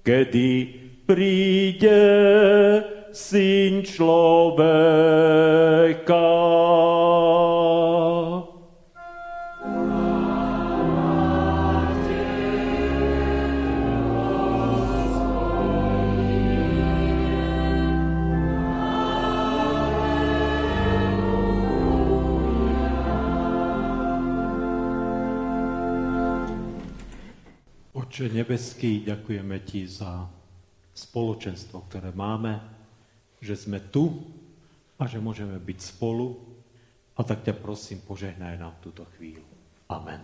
kedy 0.00 0.81
príde 1.06 2.02
syn 3.12 3.82
človeka. 3.82 5.12
Oče 27.92 28.28
nebeský, 28.28 29.08
ďakujeme 29.08 29.56
Ti 29.64 29.88
za 29.88 30.41
spoločenstvo, 30.92 31.88
ktoré 31.88 32.12
máme, 32.12 32.60
že 33.40 33.56
sme 33.56 33.80
tu 33.80 34.22
a 35.00 35.08
že 35.08 35.18
môžeme 35.18 35.56
byť 35.56 35.78
spolu. 35.80 36.36
A 37.16 37.20
tak 37.26 37.44
ťa 37.44 37.58
prosím, 37.58 38.00
požehnaj 38.04 38.56
nám 38.56 38.76
túto 38.80 39.04
chvíľu. 39.16 39.44
Amen. 39.88 40.22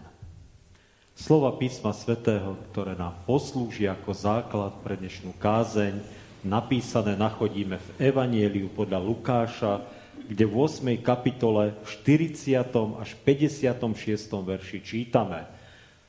Slova 1.19 1.53
písma 1.59 1.91
svätého, 1.91 2.55
ktoré 2.71 2.95
nám 2.95 3.27
poslúži 3.27 3.91
ako 3.91 4.15
základ 4.15 4.73
pre 4.87 4.95
dnešnú 4.95 5.35
kázeň, 5.37 5.99
napísané 6.47 7.19
nachodíme 7.19 7.77
v 7.77 7.89
Evanieliu 8.15 8.71
podľa 8.71 9.03
Lukáša, 9.03 9.83
kde 10.31 10.45
v 10.47 10.55
8. 10.55 10.95
kapitole 11.03 11.75
v 11.83 11.87
40. 11.91 13.03
až 13.03 13.11
56. 13.27 14.47
verši 14.47 14.79
čítame– 14.81 15.43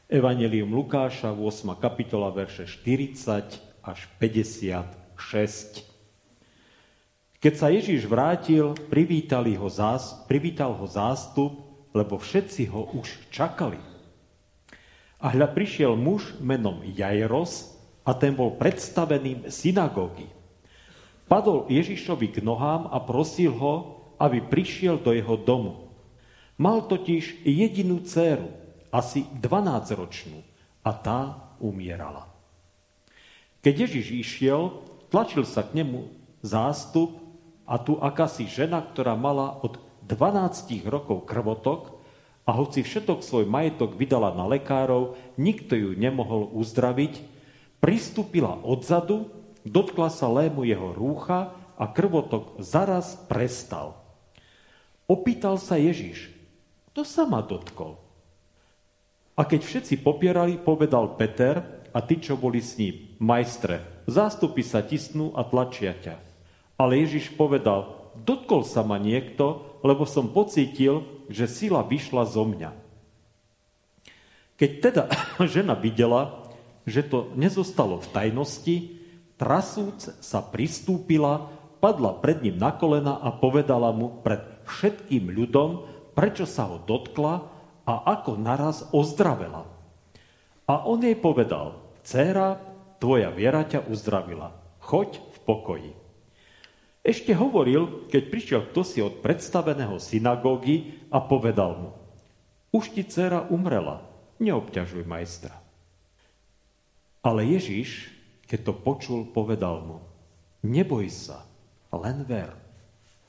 Evangelium 0.10 0.74
Lukáša, 0.74 1.30
8. 1.30 1.78
kapitola, 1.78 2.34
verše 2.34 2.66
40 2.66 3.69
až 3.84 4.08
56. 4.18 5.86
Keď 7.40 7.54
sa 7.56 7.72
Ježíš 7.72 8.04
vrátil, 8.04 8.76
ho 9.56 9.70
zás, 9.72 10.28
privítal 10.28 10.76
ho 10.76 10.84
zástup, 10.84 11.64
lebo 11.96 12.20
všetci 12.20 12.68
ho 12.70 12.92
už 13.00 13.32
čakali. 13.32 13.80
A 15.20 15.32
hľa 15.32 15.52
prišiel 15.52 15.96
muž 15.96 16.36
menom 16.40 16.84
Jairos 16.84 17.76
a 18.08 18.16
ten 18.16 18.36
bol 18.36 18.56
predstaveným 18.56 19.52
synagógy. 19.52 20.28
Padol 21.30 21.70
Ježišovi 21.70 22.34
k 22.34 22.38
nohám 22.42 22.90
a 22.90 22.98
prosil 23.04 23.54
ho, 23.54 23.76
aby 24.20 24.44
prišiel 24.44 25.00
do 25.00 25.14
jeho 25.14 25.38
domu. 25.40 25.94
Mal 26.60 26.84
totiž 26.88 27.46
jedinú 27.48 28.04
dceru, 28.04 28.52
asi 28.90 29.24
12-ročnú 29.38 30.42
a 30.82 30.92
tá 30.92 31.20
umierala. 31.62 32.39
Keď 33.60 33.74
Ježiš 33.76 34.08
išiel, 34.16 34.80
tlačil 35.12 35.44
sa 35.44 35.68
k 35.68 35.84
nemu 35.84 36.08
zástup 36.40 37.20
a 37.68 37.76
tu 37.76 38.00
akási 38.00 38.48
žena, 38.48 38.80
ktorá 38.80 39.20
mala 39.20 39.60
od 39.60 39.84
12 40.08 40.88
rokov 40.88 41.28
krvotok 41.28 42.00
a 42.48 42.56
hoci 42.56 42.82
všetok 42.82 43.20
svoj 43.20 43.46
majetok 43.46 44.00
vydala 44.00 44.32
na 44.34 44.48
lekárov, 44.48 45.20
nikto 45.36 45.76
ju 45.76 45.92
nemohol 45.94 46.50
uzdraviť, 46.56 47.20
pristúpila 47.84 48.58
odzadu, 48.64 49.28
dotkla 49.68 50.08
sa 50.08 50.32
lému 50.32 50.64
jeho 50.64 50.96
rúcha 50.96 51.54
a 51.76 51.86
krvotok 51.92 52.64
zaraz 52.64 53.20
prestal. 53.28 54.00
Opýtal 55.06 55.60
sa 55.60 55.76
Ježiš, 55.76 56.32
kto 56.90 57.04
sa 57.04 57.28
ma 57.28 57.44
dotkol? 57.44 58.00
A 59.36 59.44
keď 59.48 59.62
všetci 59.64 60.04
popierali, 60.04 60.60
povedal 60.60 61.16
Peter 61.16 61.86
a 61.92 62.00
tí, 62.04 62.20
čo 62.20 62.36
boli 62.36 62.60
s 62.60 62.76
ním, 62.76 63.09
majstre, 63.20 63.84
zástupy 64.08 64.64
sa 64.64 64.82
tisnú 64.82 65.36
a 65.36 65.44
tlačia 65.44 65.94
ťa. 65.94 66.16
Ale 66.80 67.04
Ježiš 67.04 67.36
povedal, 67.36 68.12
dotkol 68.16 68.64
sa 68.64 68.82
ma 68.82 68.96
niekto, 68.96 69.78
lebo 69.84 70.08
som 70.08 70.32
pocítil, 70.32 71.04
že 71.28 71.46
sila 71.46 71.84
vyšla 71.84 72.24
zo 72.26 72.48
mňa. 72.48 72.72
Keď 74.56 74.72
teda 74.80 75.04
žena 75.54 75.76
videla, 75.76 76.48
že 76.88 77.06
to 77.06 77.32
nezostalo 77.36 78.02
v 78.02 78.08
tajnosti, 78.12 78.76
trasúc 79.40 80.00
sa 80.20 80.40
pristúpila, 80.44 81.52
padla 81.80 82.16
pred 82.20 82.44
ním 82.44 82.60
na 82.60 82.76
kolena 82.76 83.20
a 83.20 83.32
povedala 83.32 83.96
mu 83.96 84.20
pred 84.20 84.44
všetkým 84.68 85.32
ľudom, 85.32 85.88
prečo 86.16 86.44
sa 86.44 86.68
ho 86.68 86.84
dotkla 86.84 87.34
a 87.88 87.94
ako 88.20 88.36
naraz 88.36 88.84
ozdravela. 88.92 89.64
A 90.68 90.86
on 90.86 91.02
jej 91.02 91.16
povedal, 91.16 91.80
dcéra, 92.04 92.69
tvoja 93.00 93.32
viera 93.32 93.64
ťa 93.64 93.88
uzdravila. 93.88 94.54
Choď 94.84 95.18
v 95.18 95.38
pokoji. 95.48 95.92
Ešte 97.00 97.32
hovoril, 97.32 98.06
keď 98.12 98.24
prišiel 98.28 98.62
kto 98.70 98.82
si 98.84 99.00
od 99.00 99.24
predstaveného 99.24 99.98
synagógy 99.98 101.00
a 101.10 101.24
povedal 101.24 101.72
mu, 101.80 101.90
už 102.76 102.94
ti 102.94 103.02
dcéra 103.02 103.50
umrela, 103.50 104.06
neobťažuj 104.38 105.08
majstra. 105.08 105.58
Ale 107.26 107.48
Ježiš, 107.48 108.14
keď 108.46 108.60
to 108.70 108.74
počul, 108.76 109.20
povedal 109.26 109.82
mu, 109.82 109.98
neboj 110.62 111.08
sa, 111.10 111.48
len 111.90 112.28
ver 112.28 112.52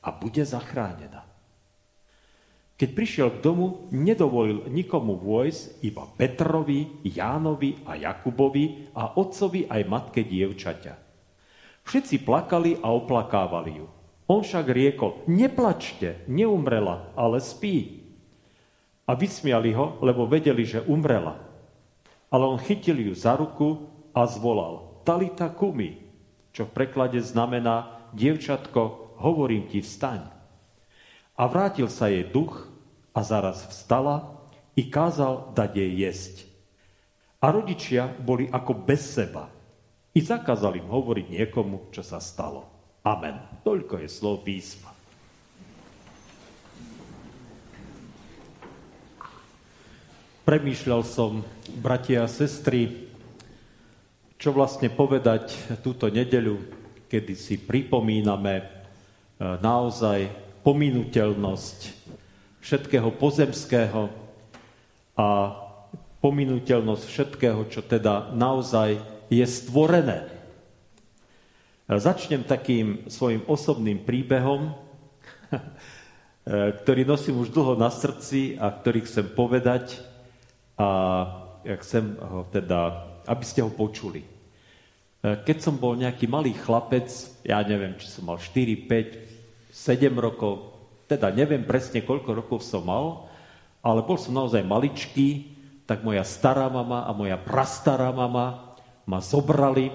a 0.03 0.09
bude 0.13 0.45
zachránená. 0.45 1.25
Keď 2.81 2.97
prišiel 2.97 3.29
k 3.37 3.45
domu, 3.45 3.93
nedovolil 3.93 4.65
nikomu 4.73 5.21
vojsť, 5.21 5.85
iba 5.85 6.09
Petrovi, 6.17 7.05
Jánovi 7.05 7.85
a 7.85 7.93
Jakubovi 7.93 8.89
a 8.97 9.21
otcovi 9.21 9.69
aj 9.69 9.83
matke 9.85 10.25
dievčaťa. 10.25 10.95
Všetci 11.85 12.25
plakali 12.25 12.81
a 12.81 12.89
oplakávali 12.89 13.85
ju. 13.85 13.87
On 14.33 14.41
však 14.41 14.73
riekol, 14.73 15.29
neplačte, 15.29 16.25
neumrela, 16.25 17.13
ale 17.21 17.45
spí. 17.45 18.01
A 19.05 19.13
vysmiali 19.13 19.77
ho, 19.77 20.01
lebo 20.01 20.25
vedeli, 20.25 20.65
že 20.65 20.81
umrela. 20.81 21.37
Ale 22.33 22.49
on 22.49 22.57
chytil 22.57 22.97
ju 22.97 23.13
za 23.13 23.37
ruku 23.37 23.93
a 24.17 24.25
zvolal, 24.25 25.05
Talita 25.05 25.53
kumi, 25.53 26.01
čo 26.57 26.65
v 26.65 26.73
preklade 26.73 27.21
znamená, 27.21 28.09
dievčatko, 28.17 29.13
hovorím 29.21 29.69
ti, 29.69 29.85
vstaň. 29.85 30.33
A 31.37 31.45
vrátil 31.45 31.93
sa 31.93 32.09
jej 32.09 32.25
duch 32.25 32.70
a 33.11 33.21
zaraz 33.27 33.67
vstala 33.67 34.41
i 34.79 34.87
kázal 34.87 35.53
dať 35.53 35.71
jej 35.77 35.93
jesť. 36.07 36.35
A 37.41 37.51
rodičia 37.51 38.07
boli 38.07 38.47
ako 38.53 38.73
bez 38.85 39.17
seba. 39.17 39.49
I 40.13 40.21
zakázali 40.21 40.83
im 40.83 40.91
hovoriť 40.91 41.27
niekomu, 41.31 41.89
čo 41.95 42.03
sa 42.03 42.21
stalo. 42.21 42.67
Amen. 43.01 43.39
Toľko 43.65 44.03
je 44.05 44.09
slov 44.11 44.45
písma. 44.45 44.93
Premýšľal 50.45 51.03
som, 51.07 51.47
bratia 51.79 52.27
a 52.27 52.29
sestry, 52.29 53.07
čo 54.35 54.51
vlastne 54.51 54.91
povedať 54.91 55.53
túto 55.85 56.11
nedeľu, 56.11 56.59
kedy 57.07 57.35
si 57.39 57.55
pripomíname 57.61 58.55
e, 58.59 58.65
naozaj 59.63 60.27
pominuteľnosť 60.67 61.79
všetkého 62.61 63.09
pozemského 63.17 64.13
a 65.17 65.29
pominuteľnosť 66.21 67.05
všetkého, 67.09 67.61
čo 67.73 67.81
teda 67.81 68.33
naozaj 68.37 69.01
je 69.33 69.45
stvorené. 69.49 70.29
Začnem 71.91 72.47
takým 72.47 73.11
svojim 73.11 73.43
osobným 73.51 74.05
príbehom, 74.07 74.77
ktorý 76.85 77.03
nosím 77.03 77.43
už 77.43 77.51
dlho 77.51 77.75
na 77.75 77.91
srdci 77.91 78.55
a 78.61 78.71
ktorý 78.71 79.03
chcem 79.03 79.27
povedať 79.33 79.99
a 80.79 80.89
chcem 81.83 82.15
ho 82.17 82.47
teda, 82.49 83.11
aby 83.27 83.45
ste 83.45 83.65
ho 83.65 83.73
počuli. 83.73 84.23
Keď 85.21 85.57
som 85.61 85.77
bol 85.77 86.01
nejaký 86.01 86.25
malý 86.25 86.57
chlapec, 86.57 87.11
ja 87.45 87.61
neviem, 87.61 87.93
či 88.01 88.09
som 88.09 88.25
mal 88.25 88.41
4, 88.41 88.89
5, 88.89 89.69
7 89.69 90.17
rokov, 90.17 90.70
teda 91.11 91.35
neviem 91.35 91.67
presne, 91.67 92.07
koľko 92.07 92.31
rokov 92.39 92.63
som 92.63 92.87
mal, 92.87 93.27
ale 93.83 94.07
bol 94.07 94.15
som 94.15 94.31
naozaj 94.31 94.63
maličký, 94.63 95.59
tak 95.91 96.07
moja 96.07 96.23
stará 96.23 96.71
mama 96.71 97.03
a 97.03 97.11
moja 97.11 97.35
prastará 97.35 98.15
mama 98.15 98.79
ma 99.11 99.19
zobrali 99.19 99.91
e, 99.91 99.95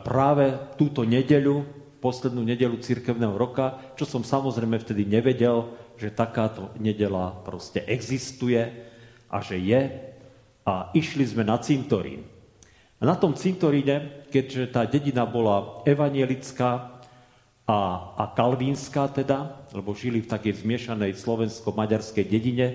práve 0.00 0.56
túto 0.80 1.04
nedeľu, 1.04 1.60
poslednú 2.00 2.40
nedeľu 2.40 2.80
cirkevného 2.80 3.36
roka, 3.36 3.92
čo 4.00 4.08
som 4.08 4.24
samozrejme 4.24 4.80
vtedy 4.80 5.04
nevedel, 5.04 5.68
že 6.00 6.08
takáto 6.08 6.72
nedela 6.80 7.36
proste 7.44 7.84
existuje 7.84 8.64
a 9.28 9.44
že 9.44 9.60
je. 9.60 9.82
A 10.64 10.88
išli 10.96 11.28
sme 11.28 11.44
na 11.44 11.60
cintorín. 11.60 12.24
A 12.96 13.04
na 13.04 13.12
tom 13.20 13.36
cintoríne, 13.36 14.24
keďže 14.32 14.72
tá 14.72 14.88
dedina 14.88 15.28
bola 15.28 15.84
evanielická, 15.84 16.94
a, 17.64 17.78
a 18.16 18.24
kalvínska 18.36 19.08
teda, 19.08 19.63
lebo 19.74 19.90
žili 19.92 20.22
v 20.22 20.30
takej 20.30 20.62
zmiešanej 20.62 21.18
slovensko-maďarskej 21.18 22.24
dedine, 22.30 22.66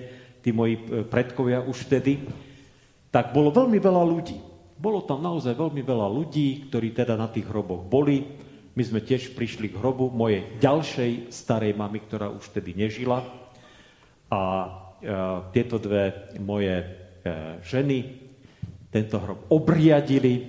tí 0.44 0.52
moji 0.52 0.76
e, 0.76 1.08
predkovia 1.08 1.64
už 1.64 1.88
vtedy, 1.88 2.28
tak 3.10 3.32
bolo 3.32 3.56
veľmi 3.56 3.80
veľa 3.80 4.04
ľudí. 4.04 4.38
Bolo 4.76 5.04
tam 5.08 5.24
naozaj 5.24 5.56
veľmi 5.56 5.80
veľa 5.80 6.08
ľudí, 6.12 6.68
ktorí 6.68 6.92
teda 6.92 7.16
na 7.16 7.32
tých 7.32 7.48
hroboch 7.48 7.88
boli. 7.88 8.24
My 8.76 8.84
sme 8.84 9.04
tiež 9.04 9.36
prišli 9.36 9.72
k 9.72 9.80
hrobu 9.80 10.12
mojej 10.12 10.60
ďalšej 10.60 11.32
starej 11.32 11.74
mamy, 11.76 12.04
ktorá 12.04 12.32
už 12.32 12.52
vtedy 12.52 12.76
nežila. 12.76 13.24
A 14.30 14.42
e, 14.44 14.70
tieto 15.56 15.80
dve 15.80 16.36
moje 16.44 16.76
e, 16.80 16.86
ženy 17.64 18.28
tento 18.90 19.22
hrob 19.22 19.40
obriadili, 19.54 20.34
e, 20.36 20.44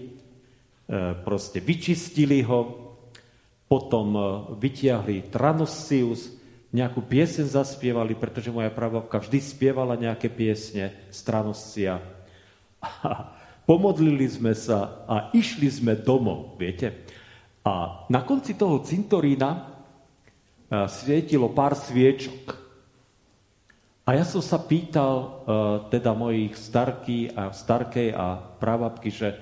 proste 1.20 1.60
vyčistili 1.60 2.40
ho, 2.44 2.90
potom 3.68 4.06
e, 4.16 4.22
vytiahli 4.58 5.30
Tranosius, 5.30 6.39
nejakú 6.70 7.02
piesen 7.02 7.50
zaspievali, 7.50 8.14
pretože 8.14 8.54
moja 8.54 8.70
pravovka 8.70 9.18
vždy 9.18 9.38
spievala 9.42 9.98
nejaké 9.98 10.30
piesne 10.30 10.94
z 11.10 11.18
Tranoscia. 11.26 11.98
A 12.80 13.34
pomodlili 13.66 14.26
sme 14.30 14.54
sa 14.54 15.02
a 15.06 15.34
išli 15.34 15.66
sme 15.66 15.98
domov, 15.98 16.54
viete. 16.56 17.06
A 17.66 18.06
na 18.08 18.22
konci 18.22 18.54
toho 18.54 18.80
cintorína 18.80 19.50
e, 19.52 19.60
svietilo 20.86 21.50
pár 21.50 21.74
sviečok. 21.76 22.56
A 24.06 24.16
ja 24.16 24.26
som 24.26 24.42
sa 24.42 24.58
pýtal 24.58 25.14
uh, 25.22 25.30
teda 25.86 26.18
mojich 26.18 26.58
starky 26.58 27.30
a 27.30 27.54
starkej 27.54 28.10
a 28.10 28.42
pravabky, 28.58 29.06
že 29.06 29.38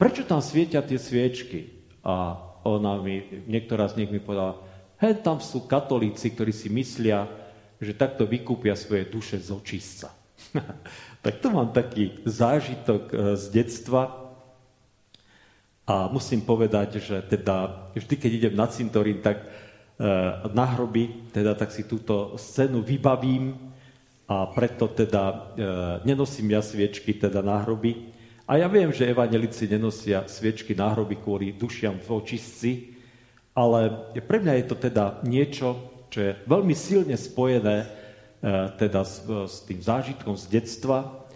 prečo 0.00 0.24
tam 0.24 0.40
svietia 0.40 0.80
tie 0.80 0.96
sviečky? 0.96 1.68
A 2.00 2.40
ona 2.64 2.96
mi, 2.96 3.44
niektorá 3.44 3.92
z 3.92 4.00
nich 4.00 4.08
mi 4.08 4.16
povedala, 4.16 4.56
hej, 5.00 5.24
tam 5.24 5.40
sú 5.40 5.64
katolíci, 5.64 6.30
ktorí 6.30 6.52
si 6.52 6.68
myslia, 6.68 7.26
že 7.80 7.96
takto 7.96 8.28
vykúpia 8.28 8.76
svoje 8.76 9.08
duše 9.08 9.40
z 9.40 9.48
očistca. 9.50 10.12
tak 11.24 11.40
to 11.40 11.48
mám 11.48 11.72
taký 11.72 12.20
zážitok 12.28 13.02
e, 13.08 13.14
z 13.40 13.44
detstva. 13.50 14.20
A 15.90 16.06
musím 16.06 16.44
povedať, 16.44 17.02
že 17.02 17.18
teda 17.26 17.90
vždy, 17.98 18.14
keď 18.14 18.30
idem 18.30 18.54
na 18.54 18.68
cintorín, 18.70 19.18
tak 19.24 19.42
e, 19.42 19.46
na 20.52 20.66
hroby, 20.76 21.32
teda 21.34 21.56
tak 21.56 21.72
si 21.72 21.88
túto 21.88 22.36
scénu 22.38 22.84
vybavím 22.84 23.56
a 24.30 24.46
preto 24.52 24.86
teda 24.86 25.24
e, 25.26 25.36
nenosím 26.06 26.54
ja 26.54 26.62
sviečky 26.62 27.16
teda 27.16 27.42
na 27.42 27.64
hroby, 27.64 28.12
a 28.50 28.58
ja 28.58 28.66
viem, 28.66 28.90
že 28.90 29.06
evanelici 29.06 29.70
nenosia 29.70 30.26
sviečky 30.26 30.74
na 30.74 30.90
hroby 30.90 31.22
kvôli 31.22 31.54
dušiam 31.54 32.02
v 32.02 32.08
očistci, 32.18 32.89
ale 33.60 33.80
pre 34.24 34.40
mňa 34.40 34.54
je 34.56 34.66
to 34.72 34.76
teda 34.80 35.20
niečo, 35.20 35.76
čo 36.08 36.18
je 36.24 36.32
veľmi 36.48 36.72
silne 36.72 37.12
spojené 37.12 37.84
e, 37.84 37.86
teda 38.80 39.04
s, 39.04 39.20
s 39.28 39.56
tým 39.68 39.84
zážitkom 39.84 40.32
z 40.40 40.48
detstva 40.48 41.28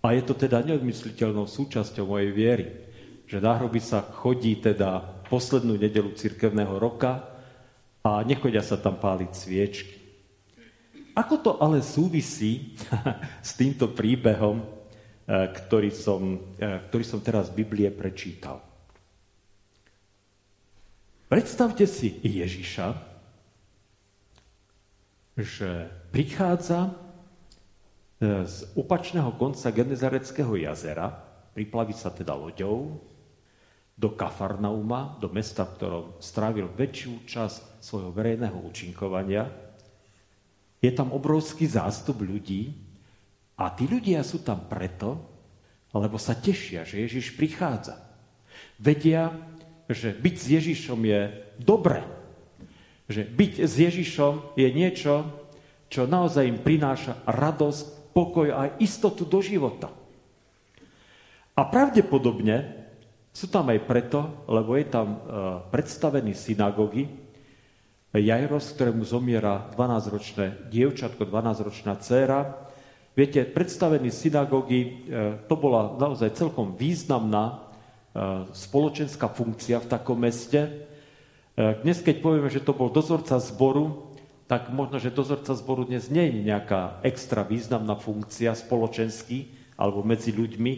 a 0.00 0.06
je 0.16 0.24
to 0.24 0.32
teda 0.32 0.64
neodmysliteľnou 0.64 1.44
súčasťou 1.44 2.08
mojej 2.08 2.30
viery, 2.32 2.66
že 3.28 3.44
na 3.44 3.60
hroby 3.60 3.84
sa 3.84 4.00
chodí 4.00 4.56
teda 4.56 5.04
poslednú 5.28 5.76
nedelu 5.76 6.16
cirkevného 6.16 6.80
roka 6.80 7.28
a 8.00 8.24
nechodia 8.24 8.64
sa 8.64 8.80
tam 8.80 8.96
páliť 8.96 9.30
sviečky. 9.36 9.94
Ako 11.12 11.44
to 11.44 11.52
ale 11.60 11.84
súvisí 11.84 12.72
s 13.48 13.52
týmto 13.52 13.92
príbehom, 13.92 14.76
Eh, 15.26 15.50
ktorý 15.50 15.90
som, 15.90 16.38
ktorý 16.62 17.02
som 17.02 17.18
teraz 17.18 17.50
z 17.50 17.58
Biblie 17.58 17.90
prečítal. 17.90 18.62
Predstavte 21.26 21.90
si 21.90 22.22
Ježiša, 22.22 22.94
že 25.34 25.90
prichádza 26.14 26.90
eh, 26.90 28.46
z 28.46 28.56
opačného 28.78 29.34
konca 29.34 29.74
Genezareckého 29.74 30.54
jazera, 30.54 31.10
priplaví 31.52 31.92
sa 31.92 32.14
teda 32.14 32.32
loďou, 32.32 33.02
do 33.96 34.12
Kafarnauma, 34.12 35.16
do 35.16 35.32
mesta, 35.32 35.64
v 35.64 35.74
ktorom 35.80 36.04
strávil 36.20 36.68
väčšiu 36.68 37.24
časť 37.24 37.80
svojho 37.80 38.12
verejného 38.12 38.60
účinkovania. 38.60 39.48
Je 40.84 40.92
tam 40.92 41.16
obrovský 41.16 41.64
zástup 41.64 42.20
ľudí, 42.20 42.76
a 43.56 43.72
tí 43.72 43.88
ľudia 43.88 44.20
sú 44.20 44.44
tam 44.44 44.68
preto, 44.68 45.16
lebo 45.96 46.20
sa 46.20 46.36
tešia, 46.36 46.84
že 46.84 47.00
Ježiš 47.08 47.32
prichádza. 47.40 47.96
Vedia, 48.76 49.32
že 49.86 50.14
byť 50.14 50.34
s 50.34 50.46
Ježišom 50.50 51.00
je 51.02 51.20
dobre. 51.58 52.02
Že 53.06 53.22
byť 53.26 53.52
s 53.62 53.74
Ježišom 53.78 54.58
je 54.58 54.68
niečo, 54.74 55.26
čo 55.86 56.10
naozaj 56.10 56.46
im 56.46 56.58
prináša 56.58 57.22
radosť, 57.26 58.10
pokoj 58.10 58.48
a 58.48 58.72
istotu 58.80 59.28
do 59.28 59.44
života. 59.44 59.92
A 61.52 61.62
pravdepodobne 61.68 62.88
sú 63.30 63.52
tam 63.52 63.68
aj 63.68 63.84
preto, 63.84 64.44
lebo 64.48 64.72
je 64.74 64.86
tam 64.88 65.08
uh, 65.08 65.18
predstavený 65.68 66.32
synagógy, 66.32 67.06
Jairos, 68.16 68.72
ktorému 68.72 69.04
zomiera 69.04 69.68
12-ročné 69.76 70.72
dievčatko, 70.72 71.28
12-ročná 71.28 72.00
dcéra, 72.00 72.66
Viete, 73.16 73.48
predstavený 73.48 74.12
synagógy, 74.12 74.80
e, 74.84 74.88
to 75.48 75.56
bola 75.56 75.96
naozaj 75.96 76.36
celkom 76.36 76.76
významná 76.76 77.48
e, 77.48 77.56
spoločenská 78.56 79.28
funkcia 79.28 79.82
v 79.82 79.90
takom 79.92 80.16
meste. 80.16 80.88
dnes, 81.56 82.00
keď 82.00 82.24
povieme, 82.24 82.48
že 82.48 82.64
to 82.64 82.72
bol 82.72 82.88
dozorca 82.88 83.36
zboru, 83.36 84.16
tak 84.46 84.70
možno, 84.70 85.02
že 85.02 85.14
dozorca 85.14 85.52
zboru 85.58 85.84
dnes 85.84 86.06
nie 86.06 86.30
je 86.30 86.46
nejaká 86.46 87.02
extra 87.02 87.42
významná 87.42 87.98
funkcia 87.98 88.54
spoločensky 88.54 89.50
alebo 89.74 90.06
medzi 90.06 90.30
ľuďmi, 90.30 90.74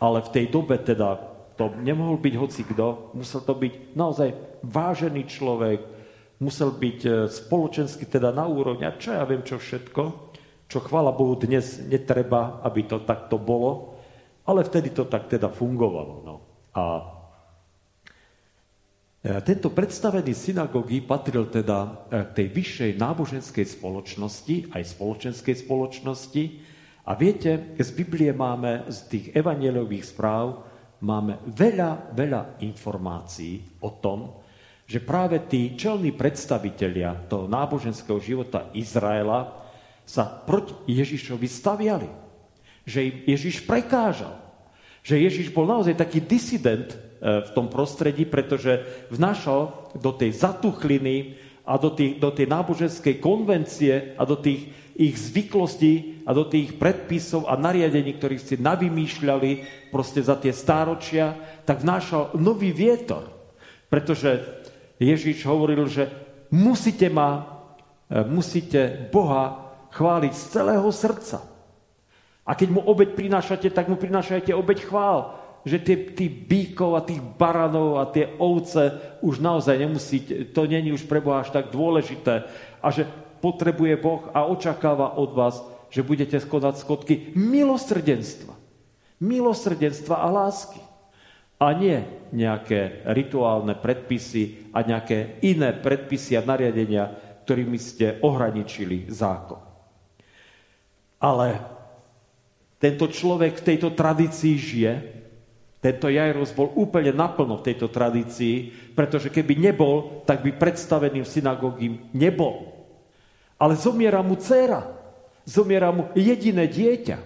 ale 0.00 0.24
v 0.24 0.32
tej 0.32 0.46
dobe 0.48 0.80
teda 0.80 1.36
to 1.56 1.72
nemohol 1.80 2.20
byť 2.20 2.34
hoci 2.36 2.62
kto, 2.68 3.16
musel 3.16 3.40
to 3.44 3.56
byť 3.56 3.96
naozaj 3.96 4.28
vážený 4.64 5.24
človek, 5.24 5.80
musel 6.40 6.68
byť 6.68 6.98
e, 7.04 7.10
spoločensky 7.32 8.04
teda 8.04 8.28
na 8.28 8.44
úrovni 8.44 8.84
a 8.84 8.96
čo 8.96 9.16
ja 9.16 9.24
viem, 9.24 9.40
čo 9.40 9.56
všetko, 9.56 10.02
čo 10.68 10.78
chvála 10.84 11.16
Bohu 11.16 11.32
dnes 11.40 11.80
netreba, 11.80 12.60
aby 12.60 12.84
to 12.84 13.00
takto 13.08 13.40
bolo, 13.40 13.96
ale 14.44 14.68
vtedy 14.68 14.92
to 14.92 15.08
tak 15.08 15.32
teda 15.32 15.48
fungovalo. 15.48 16.14
No. 16.28 16.34
A 16.76 16.84
e, 19.24 19.40
tento 19.40 19.72
predstavený 19.72 20.36
synagógy 20.36 21.00
patril 21.00 21.48
teda 21.48 22.04
k 22.06 22.12
e, 22.12 22.16
tej 22.36 22.46
vyššej 22.52 22.92
náboženskej 23.00 23.66
spoločnosti, 23.66 24.76
aj 24.76 24.82
spoločenskej 24.84 25.56
spoločnosti. 25.64 26.44
A 27.08 27.16
viete, 27.16 27.72
z 27.80 27.90
Biblie 27.96 28.36
máme, 28.36 28.84
z 28.92 28.98
tých 29.08 29.26
evanielových 29.32 30.12
správ, 30.12 30.68
máme 31.00 31.40
veľa, 31.48 32.12
veľa 32.12 32.60
informácií 32.60 33.80
o 33.80 33.96
tom, 33.96 34.44
že 34.86 35.02
práve 35.02 35.42
tí 35.50 35.74
čelní 35.74 36.14
predstavitelia 36.14 37.26
toho 37.26 37.50
náboženského 37.50 38.22
života 38.22 38.70
Izraela 38.70 39.66
sa 40.06 40.22
proti 40.22 40.78
Ježišovi 40.86 41.48
staviali. 41.50 42.08
Že 42.86 42.98
im 43.02 43.16
Ježiš 43.26 43.66
prekážal. 43.66 44.45
Že 45.06 45.22
Ježiš 45.22 45.54
bol 45.54 45.70
naozaj 45.70 45.94
taký 45.94 46.18
disident 46.18 46.90
e, 46.90 46.96
v 47.46 47.50
tom 47.54 47.70
prostredí, 47.70 48.26
pretože 48.26 48.82
vnašal 49.14 49.94
do 49.94 50.10
tej 50.10 50.34
zatuchliny 50.34 51.38
a 51.62 51.78
do, 51.78 51.94
tých, 51.94 52.18
do 52.18 52.34
tej 52.34 52.50
náboženskej 52.50 53.22
konvencie 53.22 54.18
a 54.18 54.26
do 54.26 54.34
tých 54.34 54.66
ich 54.98 55.14
zvyklostí 55.14 56.26
a 56.26 56.34
do 56.34 56.50
tých 56.50 56.74
predpisov 56.74 57.46
a 57.46 57.54
nariadení, 57.54 58.18
ktorých 58.18 58.42
si 58.42 58.54
navymýšľali 58.58 59.50
proste 59.94 60.26
za 60.26 60.34
tie 60.42 60.50
stáročia, 60.50 61.38
tak 61.62 61.86
vnášal 61.86 62.34
nový 62.42 62.74
vietor. 62.74 63.30
Pretože 63.86 64.42
Ježiš 64.98 65.46
hovoril, 65.46 65.86
že 65.86 66.10
musíte 66.50 67.06
ma, 67.14 67.62
e, 68.10 68.26
musíte 68.26 69.06
Boha 69.14 69.70
chváliť 69.94 70.32
z 70.34 70.44
celého 70.50 70.90
srdca. 70.90 71.55
A 72.46 72.54
keď 72.54 72.68
mu 72.70 72.80
obeď 72.80 73.18
prinášate, 73.18 73.68
tak 73.74 73.90
mu 73.90 73.98
prinášajte 73.98 74.54
obeď 74.54 74.86
chvál. 74.86 75.34
Že 75.66 75.82
tie, 75.82 75.96
tí 76.14 76.26
bíkov 76.30 76.94
a 76.94 77.02
tých 77.02 77.18
baranov 77.18 77.98
a 77.98 78.06
tie 78.06 78.30
ovce 78.38 79.18
už 79.18 79.42
naozaj 79.42 79.82
nemusíte, 79.82 80.54
to 80.54 80.62
není 80.62 80.94
už 80.94 81.10
pre 81.10 81.18
Boha 81.18 81.42
až 81.42 81.50
tak 81.50 81.74
dôležité. 81.74 82.46
A 82.78 82.86
že 82.94 83.10
potrebuje 83.42 83.98
Boh 83.98 84.30
a 84.30 84.46
očakáva 84.46 85.18
od 85.18 85.34
vás, 85.34 85.58
že 85.90 86.06
budete 86.06 86.38
skodať 86.38 86.78
skotky 86.78 87.34
milosrdenstva. 87.34 88.54
Milosrdenstva 89.18 90.22
a 90.22 90.28
lásky 90.30 90.78
a 91.56 91.72
nie 91.72 92.04
nejaké 92.30 93.02
rituálne 93.10 93.72
predpisy 93.74 94.70
a 94.76 94.84
nejaké 94.84 95.40
iné 95.40 95.72
predpisy 95.72 96.36
a 96.36 96.44
nariadenia, 96.44 97.10
ktorými 97.42 97.78
ste 97.80 98.20
ohraničili 98.20 99.08
zákon. 99.08 99.62
Ale 101.16 101.75
tento 102.76 103.08
človek 103.08 103.60
v 103.60 103.66
tejto 103.72 103.92
tradícii 103.96 104.54
žije, 104.56 104.94
tento 105.80 106.10
Jairos 106.10 106.50
bol 106.50 106.72
úplne 106.74 107.14
naplno 107.14 107.60
v 107.60 107.66
tejto 107.70 107.86
tradícii, 107.86 108.74
pretože 108.96 109.30
keby 109.30 109.54
nebol, 109.54 110.24
tak 110.26 110.42
by 110.42 110.56
predstaveným 110.56 111.22
synagógim 111.22 112.10
nebol. 112.10 112.74
Ale 113.56 113.78
zomiera 113.78 114.20
mu 114.20 114.34
dcera, 114.34 114.82
zomiera 115.46 115.94
mu 115.94 116.10
jediné 116.18 116.66
dieťa. 116.66 117.18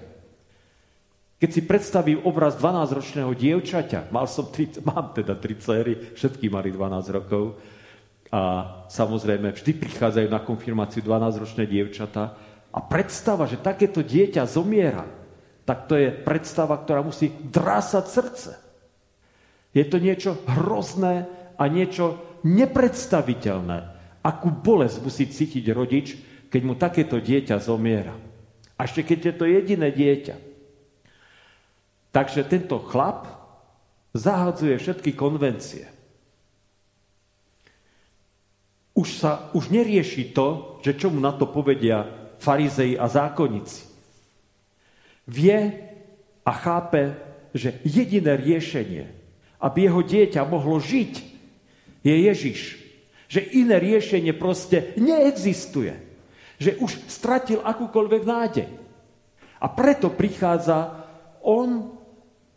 Keď 1.40 1.50
si 1.50 1.64
predstavím 1.64 2.20
obraz 2.28 2.52
12-ročného 2.60 3.32
dievčaťa, 3.32 4.12
mal 4.12 4.28
som 4.28 4.52
tri, 4.52 4.68
mám 4.84 5.16
teda 5.16 5.40
tri 5.40 5.56
céry, 5.56 6.12
všetky 6.12 6.52
mali 6.52 6.68
12 6.68 7.16
rokov, 7.16 7.56
a 8.30 8.42
samozrejme 8.86 9.50
vždy 9.50 9.72
prichádzajú 9.74 10.28
na 10.30 10.38
konfirmáciu 10.38 11.02
12-ročné 11.02 11.66
dievčata 11.66 12.38
a 12.70 12.78
predstava, 12.78 13.42
že 13.50 13.58
takéto 13.58 14.06
dieťa 14.06 14.46
zomiera, 14.46 15.02
tak 15.70 15.86
to 15.86 15.94
je 15.94 16.10
predstava, 16.10 16.74
ktorá 16.82 16.98
musí 16.98 17.30
drásať 17.30 18.04
srdce. 18.10 18.50
Je 19.70 19.86
to 19.86 20.02
niečo 20.02 20.34
hrozné 20.50 21.30
a 21.54 21.70
niečo 21.70 22.18
nepredstaviteľné. 22.42 23.78
Akú 24.18 24.50
bolesť 24.50 24.98
musí 24.98 25.30
cítiť 25.30 25.70
rodič, 25.70 26.18
keď 26.50 26.60
mu 26.66 26.74
takéto 26.74 27.22
dieťa 27.22 27.62
zomiera. 27.62 28.18
A 28.74 28.82
ešte 28.82 29.06
keď 29.06 29.30
je 29.30 29.34
to 29.38 29.46
jediné 29.46 29.94
dieťa. 29.94 30.36
Takže 32.10 32.50
tento 32.50 32.82
chlap 32.82 33.30
zahadzuje 34.10 34.74
všetky 34.74 35.14
konvencie. 35.14 35.86
Už 38.98 39.22
sa 39.22 39.54
už 39.54 39.70
nerieši 39.70 40.34
to, 40.34 40.82
že 40.82 40.98
čo 40.98 41.14
mu 41.14 41.22
na 41.22 41.30
to 41.30 41.46
povedia 41.46 42.10
farizei 42.42 42.98
a 42.98 43.06
zákonníci. 43.06 43.89
Vie 45.30 45.60
a 46.42 46.50
chápe, 46.50 47.14
že 47.54 47.78
jediné 47.86 48.34
riešenie, 48.34 49.06
aby 49.62 49.86
jeho 49.86 50.02
dieťa 50.02 50.42
mohlo 50.42 50.82
žiť, 50.82 51.12
je 52.02 52.14
Ježiš. 52.26 52.60
Že 53.30 53.40
iné 53.62 53.78
riešenie 53.78 54.34
proste 54.34 54.90
neexistuje. 54.98 55.94
Že 56.58 56.82
už 56.82 56.90
stratil 57.06 57.62
akúkoľvek 57.62 58.22
nádej. 58.26 58.68
A 59.62 59.66
preto 59.70 60.10
prichádza 60.10 61.06
on 61.46 61.94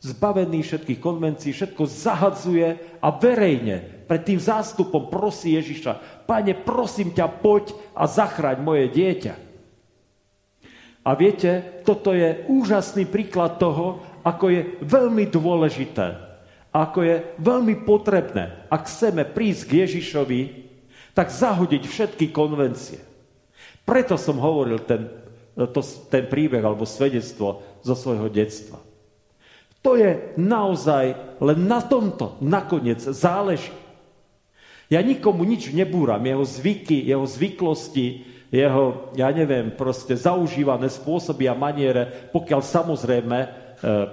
zbavený 0.04 0.66
všetkých 0.66 1.00
konvencií, 1.00 1.56
všetko 1.56 1.84
zahadzuje 1.88 3.00
a 3.00 3.08
verejne 3.16 4.04
pred 4.04 4.22
tým 4.28 4.40
zástupom 4.40 5.08
prosí 5.08 5.56
Ježiša, 5.56 6.26
Pane, 6.28 6.56
prosím 6.60 7.16
ťa, 7.16 7.28
poď 7.40 7.72
a 7.96 8.04
zachráň 8.04 8.60
moje 8.60 8.92
dieťa. 8.92 9.34
A 11.04 11.20
viete, 11.20 11.84
toto 11.84 12.16
je 12.16 12.48
úžasný 12.48 13.04
príklad 13.04 13.60
toho, 13.60 14.00
ako 14.24 14.48
je 14.48 14.62
veľmi 14.88 15.28
dôležité, 15.28 16.16
ako 16.72 17.00
je 17.04 17.16
veľmi 17.44 17.84
potrebné, 17.84 18.72
ak 18.72 18.88
chceme 18.88 19.28
prísť 19.28 19.64
k 19.68 19.72
Ježišovi, 19.84 20.42
tak 21.12 21.30
zahodiť 21.30 21.84
všetky 21.86 22.32
konvencie. 22.32 23.04
Preto 23.84 24.16
som 24.16 24.40
hovoril 24.40 24.80
ten, 24.88 25.12
to, 25.54 25.82
ten 26.08 26.24
príbeh 26.26 26.64
alebo 26.64 26.88
svedectvo 26.88 27.62
zo 27.84 27.96
svojho 28.00 28.32
detstva. 28.32 28.80
To 29.84 30.00
je 30.00 30.34
naozaj, 30.40 31.38
len 31.44 31.60
na 31.68 31.84
tomto 31.84 32.40
nakoniec 32.40 33.04
záleží. 33.04 33.76
Ja 34.88 35.04
nikomu 35.04 35.44
nič 35.44 35.76
nebúram, 35.76 36.24
jeho 36.24 36.48
zvyky, 36.48 37.04
jeho 37.04 37.28
zvyklosti, 37.28 38.33
jeho, 38.54 39.10
ja 39.18 39.34
neviem, 39.34 39.74
proste 39.74 40.14
zaužívané 40.14 40.86
spôsoby 40.86 41.50
a 41.50 41.58
maniere, 41.58 42.30
pokiaľ 42.30 42.62
samozrejme 42.62 43.38
e, 43.42 43.48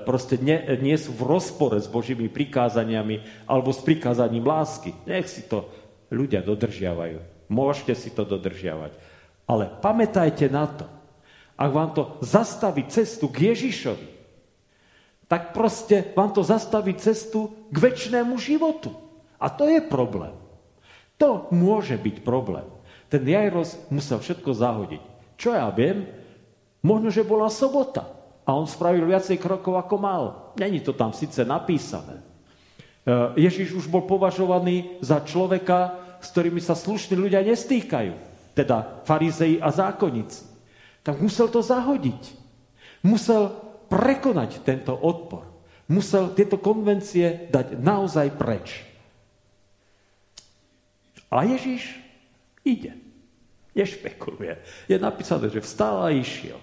proste 0.09 0.41
nie, 0.41 0.57
nie 0.81 0.97
sú 0.97 1.13
v 1.13 1.29
rozpore 1.29 1.77
s 1.77 1.85
Božími 1.85 2.33
prikázaniami 2.33 3.45
alebo 3.45 3.69
s 3.69 3.85
prikázaním 3.85 4.49
lásky. 4.49 4.97
Nech 5.05 5.29
si 5.29 5.45
to 5.45 5.69
ľudia 6.09 6.41
dodržiavajú. 6.41 7.21
Môžete 7.53 7.93
si 7.93 8.09
to 8.17 8.25
dodržiavať. 8.25 8.97
Ale 9.45 9.69
pamätajte 9.85 10.49
na 10.49 10.65
to, 10.73 10.89
ak 11.61 11.71
vám 11.77 11.93
to 11.93 12.17
zastaví 12.25 12.89
cestu 12.89 13.29
k 13.29 13.53
Ježišovi, 13.53 14.09
tak 15.29 15.53
proste 15.53 16.17
vám 16.17 16.33
to 16.33 16.41
zastaví 16.41 16.97
cestu 16.97 17.69
k 17.69 17.77
väčšnému 17.77 18.41
životu. 18.41 18.97
A 19.37 19.53
to 19.53 19.69
je 19.69 19.85
problém. 19.85 20.33
To 21.21 21.53
môže 21.53 22.01
byť 22.01 22.25
problém. 22.25 22.65
Ten 23.11 23.27
Jairos 23.27 23.75
musel 23.91 24.23
všetko 24.23 24.51
zahodiť. 24.55 25.03
Čo 25.35 25.51
ja 25.51 25.67
viem, 25.75 26.07
možno, 26.79 27.11
že 27.11 27.27
bola 27.27 27.51
sobota 27.51 28.07
a 28.47 28.55
on 28.55 28.71
spravil 28.71 29.03
viacej 29.03 29.43
krokov, 29.43 29.75
ako 29.75 29.97
mal. 29.99 30.23
Není 30.55 30.79
to 30.81 30.95
tam 30.95 31.11
síce 31.11 31.43
napísané. 31.43 32.23
E, 32.23 32.23
Ježiš 33.35 33.75
už 33.75 33.87
bol 33.91 34.07
považovaný 34.07 35.03
za 35.03 35.19
človeka, 35.27 35.99
s 36.23 36.31
ktorými 36.31 36.63
sa 36.63 36.79
slušní 36.79 37.19
ľudia 37.19 37.43
nestýkajú. 37.43 38.15
Teda 38.55 39.03
farizei 39.03 39.59
a 39.59 39.75
zákonníci. 39.75 40.47
Tak 41.03 41.19
musel 41.19 41.51
to 41.51 41.65
zahodiť. 41.65 42.39
Musel 43.03 43.51
prekonať 43.91 44.63
tento 44.63 44.95
odpor. 44.95 45.49
Musel 45.91 46.31
tieto 46.37 46.63
konvencie 46.63 47.51
dať 47.51 47.75
naozaj 47.81 48.39
preč. 48.39 48.87
A 51.31 51.47
Ježiš 51.47 52.10
ide. 52.67 52.97
Nešpekuluje. 53.75 54.59
Je 54.91 54.97
napísané, 54.99 55.47
že 55.49 55.63
vstal 55.63 56.03
a 56.05 56.09
išiel. 56.11 56.59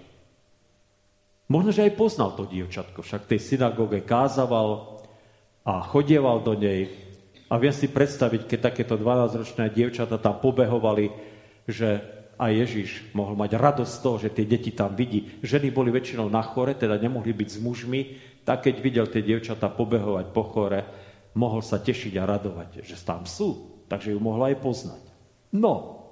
Možno, 1.48 1.72
že 1.72 1.88
aj 1.88 1.95
poznal 1.95 2.36
to 2.36 2.43
dievčatko, 2.43 3.00
však 3.00 3.32
tej 3.32 3.39
synagóge 3.39 4.04
kázaval 4.04 5.00
a 5.64 5.80
chodieval 5.80 6.43
do 6.43 6.56
nej 6.56 6.91
A 7.48 7.56
viem 7.56 7.72
si 7.72 7.88
predstaviť, 7.88 8.43
keď 8.43 8.60
takéto 8.60 9.00
12-ročné 9.00 9.72
dievčata 9.72 10.20
tam 10.20 10.43
pobehovali, 10.43 11.08
že 11.64 12.04
a 12.38 12.54
Ježiš 12.54 13.16
mohol 13.18 13.34
mať 13.34 13.58
radosť 13.58 13.91
z 13.98 14.02
toho, 14.04 14.18
že 14.22 14.30
tie 14.30 14.45
deti 14.45 14.70
tam 14.70 14.93
vidí. 14.93 15.41
Ženy 15.41 15.74
boli 15.74 15.89
väčšinou 15.89 16.30
na 16.30 16.45
chore, 16.45 16.78
teda 16.78 17.02
nemohli 17.02 17.34
byť 17.34 17.50
s 17.50 17.58
mužmi, 17.64 18.02
tak 18.45 18.70
keď 18.70 18.76
videl 18.78 19.06
tie 19.10 19.26
dievčatá 19.26 19.74
pobehovať 19.74 20.26
po 20.36 20.43
chore, 20.45 20.86
mohol 21.34 21.66
sa 21.66 21.82
tešiť 21.82 22.14
a 22.20 22.30
radovať, 22.30 22.86
že 22.86 23.00
tam 23.02 23.26
sú, 23.26 23.82
takže 23.89 24.14
ju 24.14 24.20
mohla 24.22 24.54
aj 24.54 24.58
poznať. 24.62 25.07
No, 25.54 26.04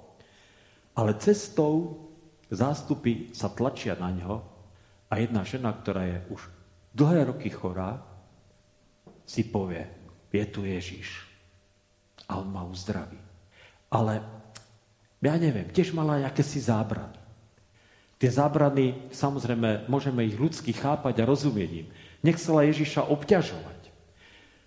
ale 0.96 1.18
cestou 1.20 2.08
zástupy 2.48 3.34
sa 3.36 3.52
tlačia 3.52 3.98
na 3.98 4.08
ňo 4.14 4.34
a 5.10 5.20
jedna 5.20 5.44
žena, 5.44 5.74
ktorá 5.76 6.08
je 6.08 6.18
už 6.32 6.40
dlhé 6.96 7.28
roky 7.28 7.52
chorá, 7.52 8.00
si 9.26 9.42
povie, 9.42 9.84
je 10.30 10.44
tu 10.46 10.62
Ježiš 10.62 11.26
a 12.30 12.38
on 12.40 12.48
ma 12.48 12.62
uzdraví. 12.64 13.18
Ale 13.90 14.22
ja 15.20 15.34
neviem, 15.36 15.68
tiež 15.72 15.90
mala 15.92 16.22
si 16.40 16.60
zábrany. 16.62 17.18
Tie 18.16 18.32
zábrany, 18.32 19.12
samozrejme, 19.12 19.92
môžeme 19.92 20.24
ich 20.24 20.40
ľudsky 20.40 20.72
chápať 20.72 21.20
a 21.20 21.28
rozumieť 21.28 21.70
im. 21.84 21.88
Nechcela 22.24 22.64
Ježiša 22.64 23.12
obťažovať. 23.12 23.75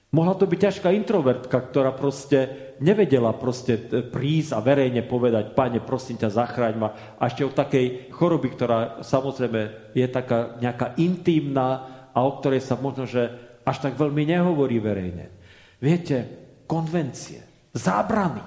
Mohla 0.10 0.41
to 0.41 0.49
byť 0.49 0.60
ťažká 0.60 0.89
introvertka, 0.89 1.53
ktorá 1.53 1.93
proste 1.93 2.74
nevedela 2.82 3.30
proste 3.38 3.78
e, 3.78 4.01
prísť 4.01 4.57
a 4.57 4.60
verejne 4.66 5.05
povedať, 5.05 5.53
páne, 5.53 5.86
prosím 5.86 6.18
ťa, 6.18 6.34
zachráň 6.34 6.76
ma. 6.82 6.89
A 7.22 7.30
ešte 7.30 7.45
o 7.45 7.53
takej 7.53 8.10
choroby, 8.10 8.49
ktorá 8.57 9.05
samozrejme 9.05 9.93
je 9.93 10.07
taká 10.10 10.57
nejaká 10.57 10.97
intimná 10.97 11.70
a 12.10 12.26
o 12.26 12.41
ktorej 12.41 12.66
sa 12.66 12.74
možno, 12.74 13.05
že 13.05 13.30
až 13.62 13.78
tak 13.86 14.01
veľmi 14.01 14.26
nehovorí 14.26 14.82
verejne. 14.82 15.30
Viete, 15.78 16.18
konvencie, 16.66 17.70
zábrany, 17.78 18.41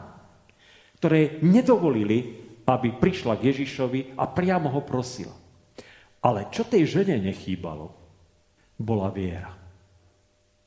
ktoré 0.98 1.38
nedovolili, 1.46 2.42
aby 2.66 2.98
prišla 2.98 3.38
k 3.38 3.54
Ježišovi 3.54 4.18
a 4.18 4.26
priamo 4.26 4.66
ho 4.66 4.82
prosila. 4.82 5.34
Ale 6.22 6.50
čo 6.50 6.66
tej 6.66 6.90
žene 6.90 7.22
nechýbalo, 7.22 7.94
bola 8.78 9.10
viera. 9.14 9.50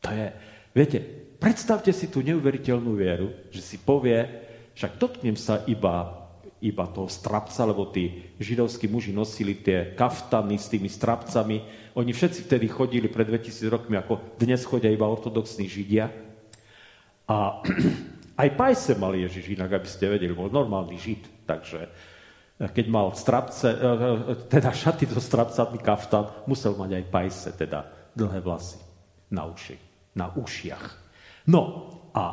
To 0.03 0.09
je, 0.11 0.27
Viete, 0.75 0.99
predstavte 1.39 1.95
si 1.95 2.11
tú 2.11 2.19
neuveriteľnú 2.19 2.99
vieru, 2.99 3.31
že 3.47 3.63
si 3.63 3.79
povie, 3.79 4.27
však 4.75 4.99
dotknem 4.99 5.39
sa 5.39 5.63
iba, 5.71 6.27
iba 6.59 6.83
toho 6.91 7.07
strapca, 7.07 7.63
lebo 7.63 7.87
tí 7.95 8.35
židovskí 8.43 8.91
muži 8.91 9.15
nosili 9.15 9.55
tie 9.55 9.95
kaftany 9.95 10.59
s 10.59 10.67
tými 10.67 10.91
strapcami. 10.91 11.63
Oni 11.95 12.11
všetci 12.11 12.51
vtedy 12.51 12.67
chodili 12.67 13.07
pred 13.07 13.23
2000 13.23 13.71
rokmi, 13.71 13.95
ako 13.95 14.35
dnes 14.35 14.67
chodia 14.67 14.91
iba 14.91 15.07
ortodoxní 15.07 15.63
židia. 15.63 16.11
A 17.31 17.63
aj 18.43 18.49
pajse 18.59 18.99
mal 18.99 19.15
Ježiš, 19.15 19.55
inak 19.55 19.79
aby 19.79 19.87
ste 19.87 20.11
vedeli, 20.11 20.35
bol 20.35 20.51
normálny 20.51 20.99
žid. 20.99 21.23
Takže 21.47 21.87
keď 22.59 22.85
mal 22.91 23.15
strapce, 23.15 23.71
eh, 23.71 23.79
eh, 23.79 24.43
teda 24.51 24.75
šaty 24.75 25.07
do 25.07 25.23
strapcami 25.23 25.79
kaftan, 25.79 26.27
musel 26.51 26.75
mať 26.75 26.99
aj 26.99 27.03
pajse, 27.07 27.49
teda 27.55 28.11
dlhé 28.11 28.43
vlasy 28.43 28.83
na 29.31 29.47
uši 29.47 29.84
na 30.15 30.31
ušiach. 30.31 30.85
No 31.51 31.91
a 32.15 32.23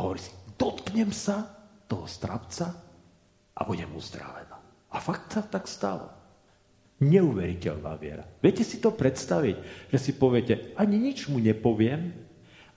hovorí 0.00 0.18
si, 0.18 0.32
dotknem 0.56 1.12
sa 1.12 1.46
toho 1.86 2.08
strapca 2.08 2.74
a 3.54 3.60
budem 3.62 3.92
uzdravená. 3.94 4.56
A 4.90 4.96
fakt 4.98 5.30
sa 5.30 5.44
tak 5.44 5.68
stalo. 5.68 6.10
Neuveriteľná 6.96 7.92
viera. 8.00 8.24
Viete 8.40 8.64
si 8.64 8.80
to 8.80 8.88
predstaviť, 8.88 9.88
že 9.92 9.98
si 10.00 10.16
poviete, 10.16 10.72
ani 10.80 10.96
nič 10.96 11.28
mu 11.28 11.36
nepoviem, 11.36 12.16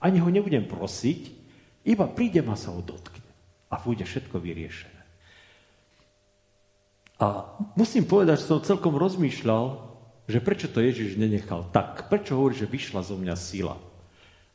ani 0.00 0.20
ho 0.20 0.28
nebudem 0.28 0.68
prosiť, 0.68 1.40
iba 1.88 2.04
prídem 2.04 2.44
a 2.52 2.56
sa 2.60 2.76
ho 2.76 2.84
dotknem. 2.84 3.24
A 3.72 3.80
bude 3.80 4.04
všetko 4.04 4.36
vyriešené. 4.36 5.00
A 7.20 7.56
musím 7.76 8.04
povedať, 8.04 8.44
že 8.44 8.48
som 8.48 8.64
celkom 8.64 8.96
rozmýšľal, 8.96 9.88
že 10.28 10.40
prečo 10.40 10.68
to 10.68 10.84
Ježiš 10.84 11.16
nenechal 11.16 11.68
tak. 11.72 12.08
Prečo 12.12 12.36
hovorí, 12.36 12.56
že 12.56 12.68
vyšla 12.68 13.00
zo 13.04 13.16
mňa 13.16 13.36
sila 13.36 13.76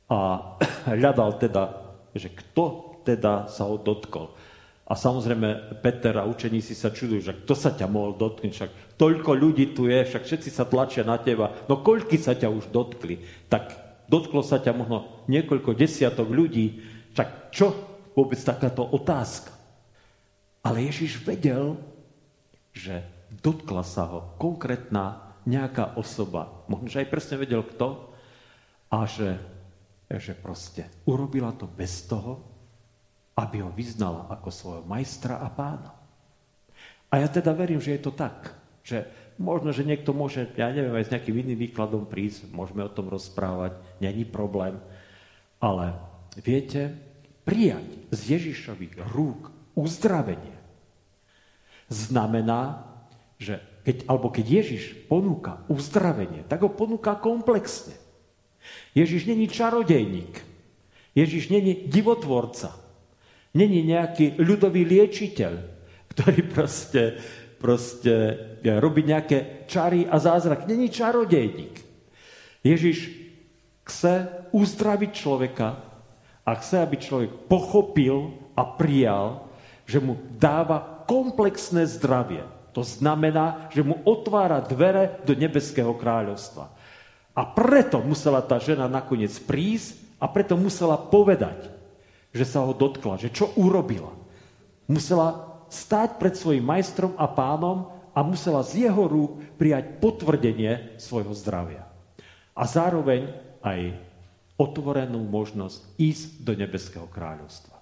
a 0.10 0.20
hľadal 0.98 1.38
teda, 1.42 1.64
že 2.16 2.32
kto 2.32 2.98
teda 3.06 3.50
sa 3.50 3.70
ho 3.70 3.78
dotkol. 3.78 4.34
A 4.86 4.94
samozrejme 4.94 5.82
Peter 5.82 6.14
a 6.14 6.30
učeníci 6.30 6.78
sa 6.78 6.94
čudujú, 6.94 7.22
že 7.26 7.38
kto 7.42 7.58
sa 7.58 7.74
ťa 7.74 7.90
mohol 7.90 8.14
dotknúť, 8.22 8.54
však 8.54 8.72
toľko 9.02 9.32
ľudí 9.34 9.74
tu 9.74 9.90
je, 9.90 10.06
však 10.06 10.30
všetci 10.30 10.50
sa 10.54 10.70
tlačia 10.70 11.02
na 11.02 11.18
teba, 11.18 11.58
no 11.66 11.82
koľky 11.82 12.22
sa 12.22 12.38
ťa 12.38 12.54
už 12.54 12.70
dotkli? 12.70 13.18
Tak 13.50 13.74
dotklo 14.06 14.46
sa 14.46 14.62
ťa 14.62 14.78
možno 14.78 15.26
niekoľko 15.26 15.74
desiatok 15.74 16.30
ľudí, 16.30 16.86
však 17.18 17.50
čo 17.50 17.74
vôbec 18.14 18.38
takáto 18.38 18.86
otázka? 18.86 19.58
Ale 20.62 20.86
Ježiš 20.86 21.18
vedel, 21.26 21.82
že 22.70 23.02
dotkla 23.42 23.82
sa 23.82 24.06
ho 24.06 24.20
konkrétna 24.38 25.34
nejaká 25.50 25.98
osoba, 25.98 26.62
možno, 26.70 26.94
že 26.94 27.02
aj 27.02 27.10
presne 27.10 27.42
vedel 27.42 27.66
kto, 27.66 28.14
a 28.94 29.10
že 29.10 29.42
že 30.10 30.38
proste 30.38 30.86
urobila 31.10 31.54
to 31.58 31.66
bez 31.66 32.06
toho, 32.06 32.42
aby 33.36 33.66
ho 33.66 33.72
vyznala 33.74 34.32
ako 34.32 34.50
svojho 34.54 34.84
majstra 34.88 35.42
a 35.42 35.50
pána. 35.52 35.92
A 37.12 37.20
ja 37.20 37.28
teda 37.28 37.52
verím, 37.52 37.84
že 37.84 37.98
je 37.98 38.02
to 38.02 38.14
tak, 38.16 38.56
že 38.86 39.08
možno, 39.36 39.76
že 39.76 39.84
niekto 39.84 40.16
môže, 40.16 40.48
ja 40.56 40.72
neviem, 40.72 40.96
aj 40.96 41.10
s 41.10 41.14
nejakým 41.14 41.36
iným 41.36 41.60
výkladom 41.68 42.08
prísť, 42.08 42.52
môžeme 42.54 42.86
o 42.86 42.92
tom 42.92 43.12
rozprávať, 43.12 43.76
není 44.00 44.24
problém, 44.24 44.80
ale 45.60 45.98
viete, 46.40 46.96
prijať 47.44 47.86
z 48.14 48.20
Ježišových 48.40 48.96
rúk 49.12 49.52
uzdravenie 49.76 50.56
znamená, 51.92 52.88
že 53.38 53.62
keď, 53.86 54.10
alebo 54.10 54.34
keď 54.34 54.46
Ježiš 54.64 54.84
ponúka 55.06 55.62
uzdravenie, 55.70 56.42
tak 56.50 56.66
ho 56.66 56.72
ponúka 56.74 57.14
komplexne. 57.20 57.94
Ježiš 58.96 59.28
není 59.28 59.52
čarodejník. 59.52 60.40
Ježiš 61.16 61.52
není 61.52 61.92
divotvorca. 61.92 62.72
Není 63.56 63.84
nejaký 63.88 64.40
ľudový 64.40 64.84
liečiteľ, 64.84 65.54
ktorý 66.12 66.40
proste, 66.48 67.20
proste 67.60 68.36
robí 68.64 69.04
nejaké 69.04 69.68
čary 69.68 70.08
a 70.08 70.20
zázrak. 70.20 70.68
Není 70.68 70.92
čarodejník. 70.92 71.76
Ježiš 72.64 73.12
chce 73.86 74.28
uzdraviť 74.52 75.12
človeka 75.12 75.68
a 76.44 76.52
chce, 76.60 76.76
aby 76.84 76.96
človek 77.00 77.32
pochopil 77.48 78.36
a 78.60 78.64
prijal, 78.64 79.48
že 79.88 80.04
mu 80.04 80.20
dáva 80.36 81.06
komplexné 81.08 81.86
zdravie. 81.86 82.44
To 82.76 82.84
znamená, 82.84 83.72
že 83.72 83.88
mu 83.88 84.04
otvára 84.04 84.60
dvere 84.60 85.24
do 85.24 85.32
nebeského 85.32 85.96
kráľovstva. 85.96 86.75
A 87.36 87.44
preto 87.44 88.00
musela 88.00 88.40
tá 88.40 88.56
žena 88.58 88.88
nakoniec 88.88 89.36
prísť 89.44 90.00
a 90.24 90.32
preto 90.32 90.56
musela 90.56 90.96
povedať, 90.96 91.68
že 92.32 92.48
sa 92.48 92.64
ho 92.64 92.72
dotkla, 92.72 93.20
že 93.20 93.28
čo 93.28 93.52
urobila. 93.60 94.16
Musela 94.88 95.60
stáť 95.68 96.16
pred 96.16 96.32
svojim 96.40 96.64
majstrom 96.64 97.12
a 97.20 97.28
pánom 97.28 97.92
a 98.16 98.24
musela 98.24 98.64
z 98.64 98.88
jeho 98.88 99.04
rúk 99.12 99.44
prijať 99.60 100.00
potvrdenie 100.00 100.96
svojho 100.96 101.36
zdravia. 101.36 101.84
A 102.56 102.64
zároveň 102.64 103.28
aj 103.60 104.00
otvorenú 104.56 105.20
možnosť 105.28 105.84
ísť 106.00 106.30
do 106.40 106.56
nebeského 106.56 107.12
kráľovstva. 107.12 107.76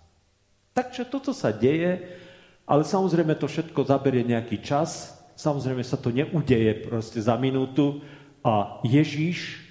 Takže 0.73 1.05
toto 1.05 1.29
sa 1.29 1.53
deje, 1.53 2.01
ale 2.65 2.81
samozrejme 2.81 3.37
to 3.37 3.45
všetko 3.45 3.85
zaberie 3.85 4.25
nejaký 4.25 4.65
čas, 4.65 5.13
samozrejme 5.37 5.85
sa 5.85 6.01
to 6.01 6.09
neudeje 6.09 6.89
proste 6.89 7.21
za 7.21 7.37
minútu, 7.37 8.01
a 8.43 8.83
Ježíš 8.83 9.63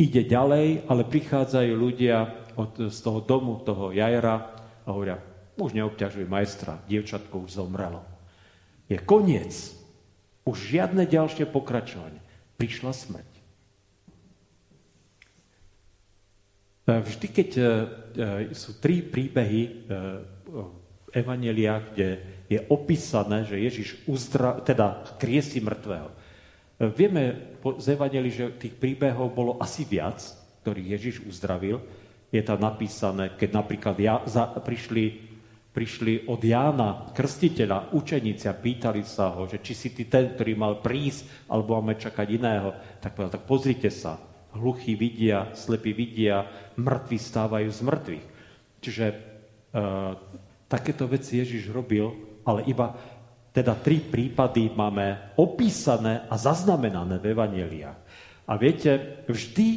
ide 0.00 0.24
ďalej, 0.24 0.88
ale 0.88 1.06
prichádzajú 1.06 1.72
ľudia 1.76 2.32
od, 2.56 2.88
z 2.88 2.98
toho 2.98 3.20
domu, 3.22 3.60
toho 3.62 3.92
Jajra 3.92 4.36
a 4.82 4.88
hovoria, 4.88 5.20
už 5.60 5.76
neobťažuj 5.76 6.26
majstra, 6.26 6.80
dievčatko 6.88 7.44
už 7.44 7.60
zomrelo. 7.60 8.02
Je 8.88 8.98
koniec. 8.98 9.52
Už 10.42 10.58
žiadne 10.58 11.06
ďalšie 11.06 11.46
pokračovanie. 11.46 12.18
Prišla 12.58 12.90
smrť. 12.90 13.32
E, 16.82 16.92
vždy, 16.98 17.26
keď 17.30 17.50
e, 17.54 17.62
e, 17.62 17.68
sú 18.50 18.82
tri 18.82 19.06
príbehy 19.06 19.86
v 19.86 20.68
Evaneliách, 21.14 21.84
kde 21.94 22.08
je 22.50 22.58
opísané, 22.74 23.46
že 23.46 23.62
Ježiš 23.62 24.02
uzdra, 24.10 24.58
teda 24.66 25.14
kriesi 25.22 25.62
mŕtvého, 25.62 26.10
Vieme 26.90 27.54
z 27.62 27.86
Evangeli, 27.94 28.26
že 28.26 28.58
tých 28.58 28.74
príbehov 28.74 29.30
bolo 29.30 29.54
asi 29.62 29.86
viac, 29.86 30.18
ktorých 30.66 30.90
Ježiš 30.98 31.16
uzdravil. 31.22 31.78
Je 32.34 32.42
tam 32.42 32.58
napísané, 32.58 33.38
keď 33.38 33.50
napríklad 33.54 33.96
ja, 34.02 34.18
za, 34.26 34.50
prišli, 34.50 35.30
prišli 35.70 36.26
od 36.26 36.42
Jána, 36.42 37.14
krstiteľa, 37.14 37.94
učeníci 37.94 38.50
a 38.50 38.58
pýtali 38.58 39.06
sa 39.06 39.30
ho, 39.30 39.46
že 39.46 39.62
či 39.62 39.78
si 39.78 39.88
ty 39.94 40.10
ten, 40.10 40.34
ktorý 40.34 40.58
mal 40.58 40.82
prísť, 40.82 41.46
alebo 41.46 41.78
máme 41.78 41.94
čakať 41.94 42.26
iného. 42.34 42.74
Tak 42.98 43.14
povedal, 43.14 43.38
tak 43.38 43.46
pozrite 43.46 43.90
sa. 43.92 44.18
hluchí 44.52 44.98
vidia, 44.98 45.54
slepí 45.54 45.96
vidia, 45.96 46.44
mŕtvi 46.76 47.16
stávajú 47.16 47.70
z 47.72 47.80
mŕtvych. 47.88 48.26
Čiže 48.84 49.06
e, 49.08 49.16
takéto 50.68 51.08
veci 51.08 51.40
Ježiš 51.40 51.72
robil, 51.72 52.12
ale 52.42 52.66
iba 52.66 52.92
teda 53.52 53.76
tri 53.76 54.00
prípady 54.00 54.72
máme 54.72 55.36
opísané 55.36 56.24
a 56.26 56.40
zaznamenané 56.40 57.20
v 57.20 57.36
Evangeliách. 57.36 57.98
A 58.48 58.52
viete, 58.56 59.22
vždy, 59.28 59.68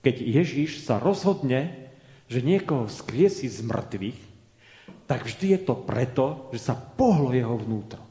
keď 0.00 0.16
Ježiš 0.22 0.86
sa 0.86 1.02
rozhodne, 1.02 1.90
že 2.30 2.46
niekoho 2.46 2.86
skriesi 2.86 3.50
z 3.50 3.66
mŕtvych, 3.66 4.20
tak 5.10 5.26
vždy 5.26 5.58
je 5.58 5.60
to 5.66 5.74
preto, 5.74 6.52
že 6.54 6.70
sa 6.70 6.78
pohlo 6.78 7.34
jeho 7.34 7.58
vnútro. 7.58 8.04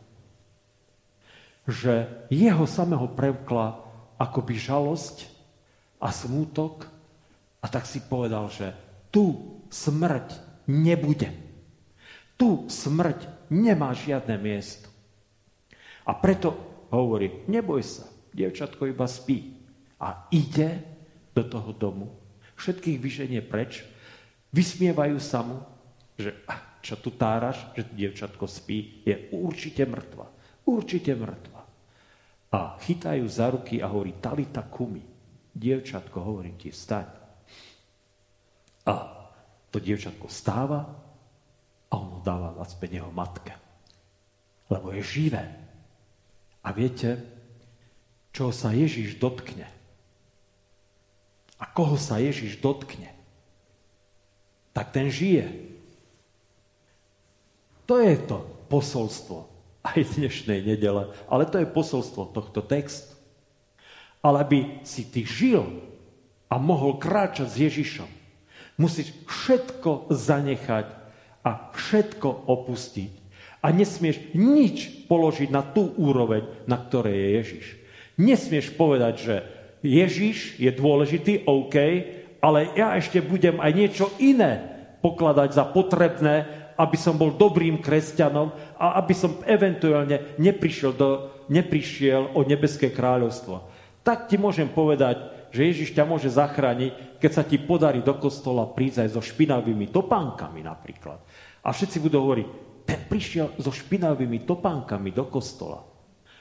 Že 1.70 2.28
jeho 2.28 2.66
samého 2.68 3.08
prevkla 3.08 3.80
akoby 4.18 4.60
žalosť 4.60 5.30
a 6.04 6.10
smútok 6.12 6.90
a 7.64 7.66
tak 7.70 7.88
si 7.88 8.04
povedal, 8.04 8.50
že 8.50 8.74
tu 9.14 9.56
smrť 9.70 10.36
nebude. 10.68 11.32
Tu 12.36 12.66
smrť 12.70 13.50
nemá 13.50 13.94
žiadne 13.94 14.36
miesto. 14.38 14.87
A 16.08 16.12
preto 16.16 16.56
hovorí, 16.88 17.44
neboj 17.52 17.84
sa, 17.84 18.08
dievčatko 18.32 18.88
iba 18.88 19.04
spí. 19.06 19.60
A 20.00 20.30
ide 20.32 20.80
do 21.36 21.44
toho 21.44 21.76
domu, 21.76 22.08
všetkých 22.56 22.98
vyženie 22.98 23.42
preč, 23.44 23.84
vysmievajú 24.56 25.18
sa 25.20 25.44
mu, 25.44 25.62
že 26.16 26.34
čo 26.82 26.96
tu 26.98 27.12
táraš, 27.14 27.68
že 27.76 27.84
dievčatko 27.92 28.48
spí, 28.48 29.04
je 29.04 29.28
určite 29.36 29.84
mŕtva. 29.84 30.32
Určite 30.64 31.12
mŕtva. 31.14 31.62
A 32.56 32.80
chytajú 32.80 33.28
za 33.28 33.52
ruky 33.52 33.84
a 33.84 33.92
hovorí, 33.92 34.16
Talita 34.24 34.64
kumi, 34.64 35.04
dievčatko, 35.52 36.18
hovorím 36.24 36.56
ti, 36.56 36.72
vstaň. 36.72 37.08
A 38.88 38.94
to 39.68 39.84
dievčatko 39.84 40.32
stáva 40.32 40.80
a 41.92 41.94
on 42.00 42.18
ho 42.18 42.22
dáva 42.24 42.56
naspäť 42.56 43.04
jeho 43.04 43.12
matke. 43.12 43.52
Lebo 44.72 44.96
je 44.96 45.04
živé. 45.04 45.67
A 46.64 46.74
viete, 46.74 47.22
čo 48.34 48.54
sa 48.54 48.70
Ježiš 48.74 49.18
dotkne? 49.18 49.66
A 51.58 51.66
koho 51.66 51.98
sa 51.98 52.22
Ježiš 52.22 52.62
dotkne? 52.62 53.10
Tak 54.78 54.94
ten 54.94 55.10
žije. 55.10 55.50
To 57.90 57.98
je 57.98 58.14
to 58.30 58.46
posolstvo 58.70 59.50
aj 59.82 60.20
dnešnej 60.20 60.60
nedele, 60.62 61.10
ale 61.32 61.48
to 61.48 61.58
je 61.58 61.66
posolstvo 61.66 62.36
tohto 62.36 62.62
textu. 62.62 63.16
Ale 64.20 64.44
aby 64.44 64.60
si 64.84 65.08
ty 65.08 65.24
žil 65.24 65.64
a 66.52 66.60
mohol 66.60 67.00
kráčať 67.00 67.48
s 67.48 67.58
Ježišom, 67.58 68.10
musíš 68.76 69.16
všetko 69.26 70.12
zanechať 70.12 70.88
a 71.42 71.72
všetko 71.72 72.28
opustiť. 72.46 73.12
A 73.68 73.76
nesmieš 73.76 74.32
nič 74.32 75.08
položiť 75.12 75.52
na 75.52 75.60
tú 75.60 75.92
úroveň, 76.00 76.48
na 76.64 76.80
ktorej 76.80 77.20
je 77.20 77.30
Ježiš. 77.36 77.66
Nesmieš 78.16 78.68
povedať, 78.80 79.14
že 79.20 79.36
Ježiš 79.84 80.56
je 80.56 80.72
dôležitý, 80.72 81.44
OK, 81.44 81.76
ale 82.40 82.72
ja 82.80 82.96
ešte 82.96 83.20
budem 83.20 83.60
aj 83.60 83.72
niečo 83.76 84.08
iné 84.24 84.64
pokladať 85.04 85.50
za 85.52 85.68
potrebné 85.68 86.68
aby 86.78 86.98
som 86.98 87.18
bol 87.18 87.34
dobrým 87.34 87.82
kresťanom 87.82 88.54
a 88.78 89.02
aby 89.02 89.14
som 89.18 89.42
eventuálne 89.50 90.38
neprišiel, 90.38 90.94
do, 90.94 91.10
neprišiel 91.50 92.38
o 92.38 92.46
nebeské 92.46 92.94
kráľovstvo. 92.94 93.66
Tak 94.06 94.30
ti 94.30 94.38
môžem 94.38 94.70
povedať, 94.70 95.50
že 95.50 95.68
Ježiš 95.74 95.98
ťa 95.98 96.06
môže 96.06 96.30
zachrániť, 96.30 97.18
keď 97.18 97.32
sa 97.34 97.44
ti 97.44 97.58
podarí 97.58 98.06
do 98.06 98.14
kostola 98.22 98.70
prísť 98.70 99.04
aj 99.04 99.10
so 99.18 99.22
špinavými 99.26 99.90
topánkami 99.90 100.62
napríklad. 100.62 101.18
A 101.66 101.74
všetci 101.74 101.98
budú 101.98 102.22
hovoriť, 102.22 102.48
ten 102.88 103.04
prišiel 103.04 103.60
so 103.60 103.68
špinavými 103.68 104.48
topánkami 104.48 105.12
do 105.12 105.28
kostola. 105.28 105.84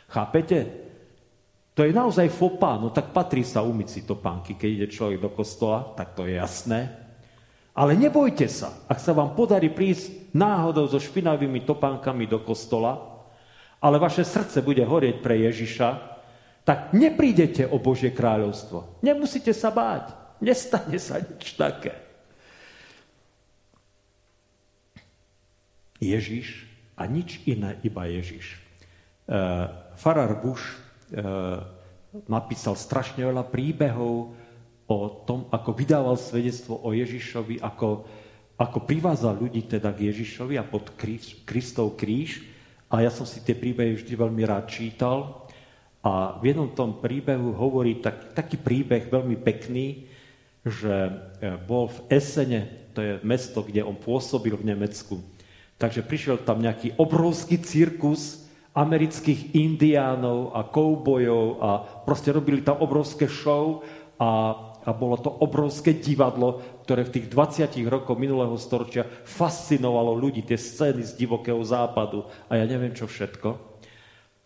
Chápete? 0.07 0.87
To 1.75 1.83
je 1.83 1.93
naozaj 1.93 2.33
fopa, 2.33 2.79
no 2.79 2.95
tak 2.95 3.11
patrí 3.11 3.43
sa 3.43 3.67
umyť 3.67 3.89
si 3.91 4.01
topánky, 4.07 4.55
keď 4.55 4.71
ide 4.71 4.87
človek 4.89 5.19
do 5.21 5.29
kostola, 5.35 5.93
tak 5.99 6.15
to 6.15 6.25
je 6.25 6.39
jasné. 6.39 6.89
Ale 7.77 7.93
nebojte 7.93 8.49
sa, 8.49 8.73
ak 8.89 8.97
sa 8.97 9.13
vám 9.13 9.37
podarí 9.37 9.69
prísť 9.69 10.33
náhodou 10.33 10.89
so 10.89 10.97
špinavými 10.97 11.69
topánkami 11.69 12.25
do 12.25 12.41
kostola, 12.41 13.21
ale 13.83 14.01
vaše 14.01 14.25
srdce 14.25 14.65
bude 14.65 14.81
horieť 14.81 15.21
pre 15.21 15.37
Ježiša, 15.45 15.89
tak 16.65 16.97
neprídete 16.97 17.69
o 17.69 17.77
Božie 17.77 18.11
kráľovstvo. 18.11 19.05
Nemusíte 19.05 19.53
sa 19.53 19.69
báť. 19.69 20.17
Nestane 20.41 20.97
sa 20.97 21.21
nič 21.21 21.53
také. 21.61 22.06
Ježiš 25.99 26.69
a 26.97 27.05
nič 27.09 27.41
iné, 27.49 27.77
iba 27.85 28.09
Ježiš. 28.09 28.61
Uh, 29.27 29.69
Farar 29.99 30.33
Bush 30.39 30.65
uh, 31.13 31.65
napísal 32.31 32.79
strašne 32.79 33.27
veľa 33.27 33.45
príbehov, 33.49 34.37
o 34.87 34.99
tom, 35.27 35.51
ako 35.51 35.75
vydával 35.75 36.15
svedectvo 36.15 36.79
o 36.79 36.95
Ježišovi, 36.95 37.59
ako, 37.59 38.07
ako 38.55 38.79
privázal 38.87 39.35
ľudí 39.35 39.67
teda 39.67 39.91
k 39.91 40.11
Ježišovi 40.11 40.55
a 40.57 40.65
pod 40.65 40.95
kríž, 40.95 41.43
Kristov 41.43 41.99
kríž. 41.99 42.47
A 42.87 43.03
ja 43.03 43.11
som 43.11 43.27
si 43.27 43.43
tie 43.43 43.59
príbehy 43.59 43.99
vždy 43.99 44.15
veľmi 44.15 44.47
rád 44.47 44.71
čítal. 44.71 45.43
A 46.07 46.39
v 46.39 46.55
jednom 46.55 46.71
tom 46.71 47.03
príbehu 47.03 47.51
hovorí 47.51 47.99
tak, 47.99 48.31
taký 48.31 48.63
príbeh 48.63 49.11
veľmi 49.11 49.43
pekný, 49.43 50.07
že 50.63 50.95
e, 50.95 51.11
bol 51.67 51.91
v 51.91 51.99
Esene, 52.15 52.87
to 52.95 53.03
je 53.03 53.19
mesto, 53.27 53.67
kde 53.67 53.83
on 53.83 53.99
pôsobil 53.99 54.55
v 54.55 54.71
Nemecku. 54.71 55.19
Takže 55.77 56.05
prišiel 56.05 56.41
tam 56.41 56.65
nejaký 56.65 56.97
obrovský 56.97 57.61
cirkus 57.61 58.49
amerických 58.77 59.57
indiánov 59.57 60.53
a 60.57 60.65
koubojov 60.65 61.45
a 61.61 61.71
proste 62.05 62.33
robili 62.33 62.61
tam 62.65 62.81
obrovské 62.81 63.29
show 63.29 63.85
a 64.17 64.61
a 64.87 64.95
bolo 64.95 65.19
to 65.19 65.35
obrovské 65.43 65.99
divadlo, 65.99 66.63
ktoré 66.87 67.03
v 67.03 67.19
tých 67.19 67.27
20 67.35 67.91
rokoch 67.91 68.15
minulého 68.15 68.55
storočia 68.55 69.03
fascinovalo 69.27 70.15
ľudí, 70.15 70.47
tie 70.47 70.55
scény 70.55 71.03
z 71.03 71.19
divokého 71.19 71.59
západu 71.67 72.23
a 72.47 72.55
ja 72.55 72.65
neviem 72.71 72.95
čo 72.95 73.11
všetko. 73.11 73.59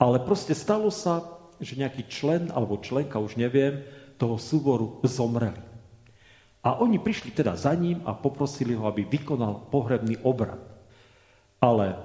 Ale 0.00 0.16
proste 0.24 0.56
stalo 0.56 0.88
sa, 0.88 1.44
že 1.60 1.76
nejaký 1.76 2.08
člen 2.08 2.48
alebo 2.56 2.80
členka, 2.80 3.20
už 3.20 3.36
neviem, 3.36 3.84
toho 4.16 4.40
súboru 4.40 4.96
zomreli. 5.04 5.60
A 6.64 6.80
oni 6.80 6.96
prišli 6.96 7.36
teda 7.36 7.52
za 7.52 7.76
ním 7.76 8.00
a 8.08 8.16
poprosili 8.16 8.72
ho, 8.72 8.88
aby 8.88 9.04
vykonal 9.04 9.68
pohrebný 9.68 10.24
obrad. 10.24 10.60
Ale 11.60 11.96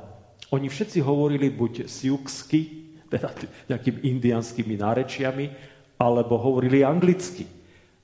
oni 0.51 0.67
všetci 0.67 0.99
hovorili 1.01 1.47
buď 1.49 1.87
siuksky, 1.87 2.91
teda 3.07 3.31
nejakými 3.71 4.03
indianskými 4.03 4.75
nárečiami, 4.75 5.45
alebo 5.95 6.35
hovorili 6.35 6.83
anglicky. 6.83 7.47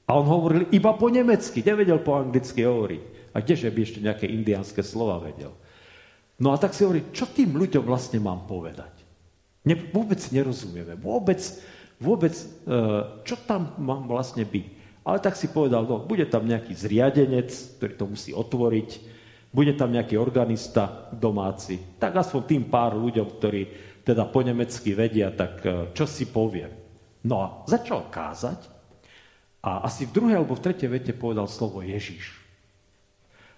A 0.08 0.16
on 0.20 0.28
hovoril 0.28 0.68
iba 0.72 0.96
po 0.96 1.08
nemecky, 1.12 1.64
nevedel 1.64 2.00
po 2.00 2.16
anglicky 2.16 2.64
hovoriť. 2.64 3.04
A 3.32 3.40
kdeže 3.40 3.72
by 3.72 3.80
ešte 3.80 4.00
nejaké 4.04 4.26
indiánske 4.28 4.84
slova 4.84 5.24
vedel. 5.24 5.56
No 6.42 6.52
a 6.52 6.60
tak 6.60 6.76
si 6.76 6.84
hovorí, 6.84 7.08
čo 7.16 7.30
tým 7.30 7.56
ľuďom 7.56 7.86
vlastne 7.86 8.20
mám 8.20 8.50
povedať? 8.50 8.92
Ne, 9.62 9.78
vôbec 9.78 10.18
nerozumieme, 10.34 10.98
vôbec, 10.98 11.38
vôbec, 12.02 12.34
e, 12.34 12.46
čo 13.22 13.36
tam 13.46 13.78
mám 13.78 14.10
vlastne 14.10 14.42
byť. 14.42 14.66
Ale 15.06 15.22
tak 15.22 15.38
si 15.38 15.48
povedal, 15.48 15.86
no, 15.86 16.02
bude 16.02 16.26
tam 16.26 16.50
nejaký 16.50 16.74
zriadenec, 16.74 17.54
ktorý 17.78 17.94
to 17.94 18.06
musí 18.10 18.32
otvoriť, 18.34 18.90
bude 19.52 19.76
tam 19.76 19.92
nejaký 19.92 20.16
organista 20.16 21.12
domáci, 21.12 22.00
tak 22.00 22.16
aspoň 22.16 22.42
tým 22.48 22.64
pár 22.72 22.96
ľuďom, 22.96 23.28
ktorí 23.28 23.62
teda 24.02 24.26
po 24.32 24.42
nemecky 24.42 24.96
vedia, 24.96 25.30
tak 25.36 25.54
e, 25.62 25.70
čo 25.92 26.08
si 26.08 26.32
poviem. 26.32 26.72
No 27.28 27.36
a 27.44 27.48
začal 27.68 28.08
kázať 28.10 28.66
a 29.62 29.86
asi 29.86 30.10
v 30.10 30.16
druhej 30.16 30.42
alebo 30.42 30.58
v 30.58 30.66
tretej 30.66 30.90
vete 30.90 31.14
povedal 31.14 31.46
slovo 31.46 31.86
Ježiš. 31.86 32.34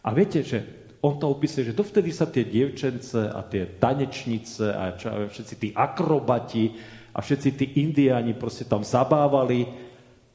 A 0.04 0.12
viete, 0.12 0.44
že 0.44 0.84
on 1.00 1.16
to 1.16 1.32
opisuje, 1.32 1.72
že 1.72 1.78
dovtedy 1.78 2.12
sa 2.12 2.28
tie 2.28 2.44
dievčence 2.44 3.16
a 3.16 3.40
tie 3.48 3.80
tanečnice 3.80 4.68
a 4.68 5.00
čo, 5.00 5.32
všetci 5.32 5.56
tí 5.56 5.70
akrobati 5.72 6.76
a 7.16 7.24
všetci 7.24 7.50
tí 7.56 7.66
indiáni 7.80 8.36
proste 8.36 8.68
tam 8.68 8.84
zabávali. 8.84 9.64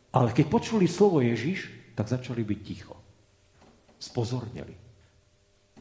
Ale 0.08 0.32
keď 0.32 0.46
počuli 0.48 0.88
slovo 0.88 1.20
Ježiš, 1.20 1.68
tak 1.92 2.08
začali 2.08 2.40
byť 2.40 2.60
ticho. 2.64 2.96
Spozornili. 4.00 4.87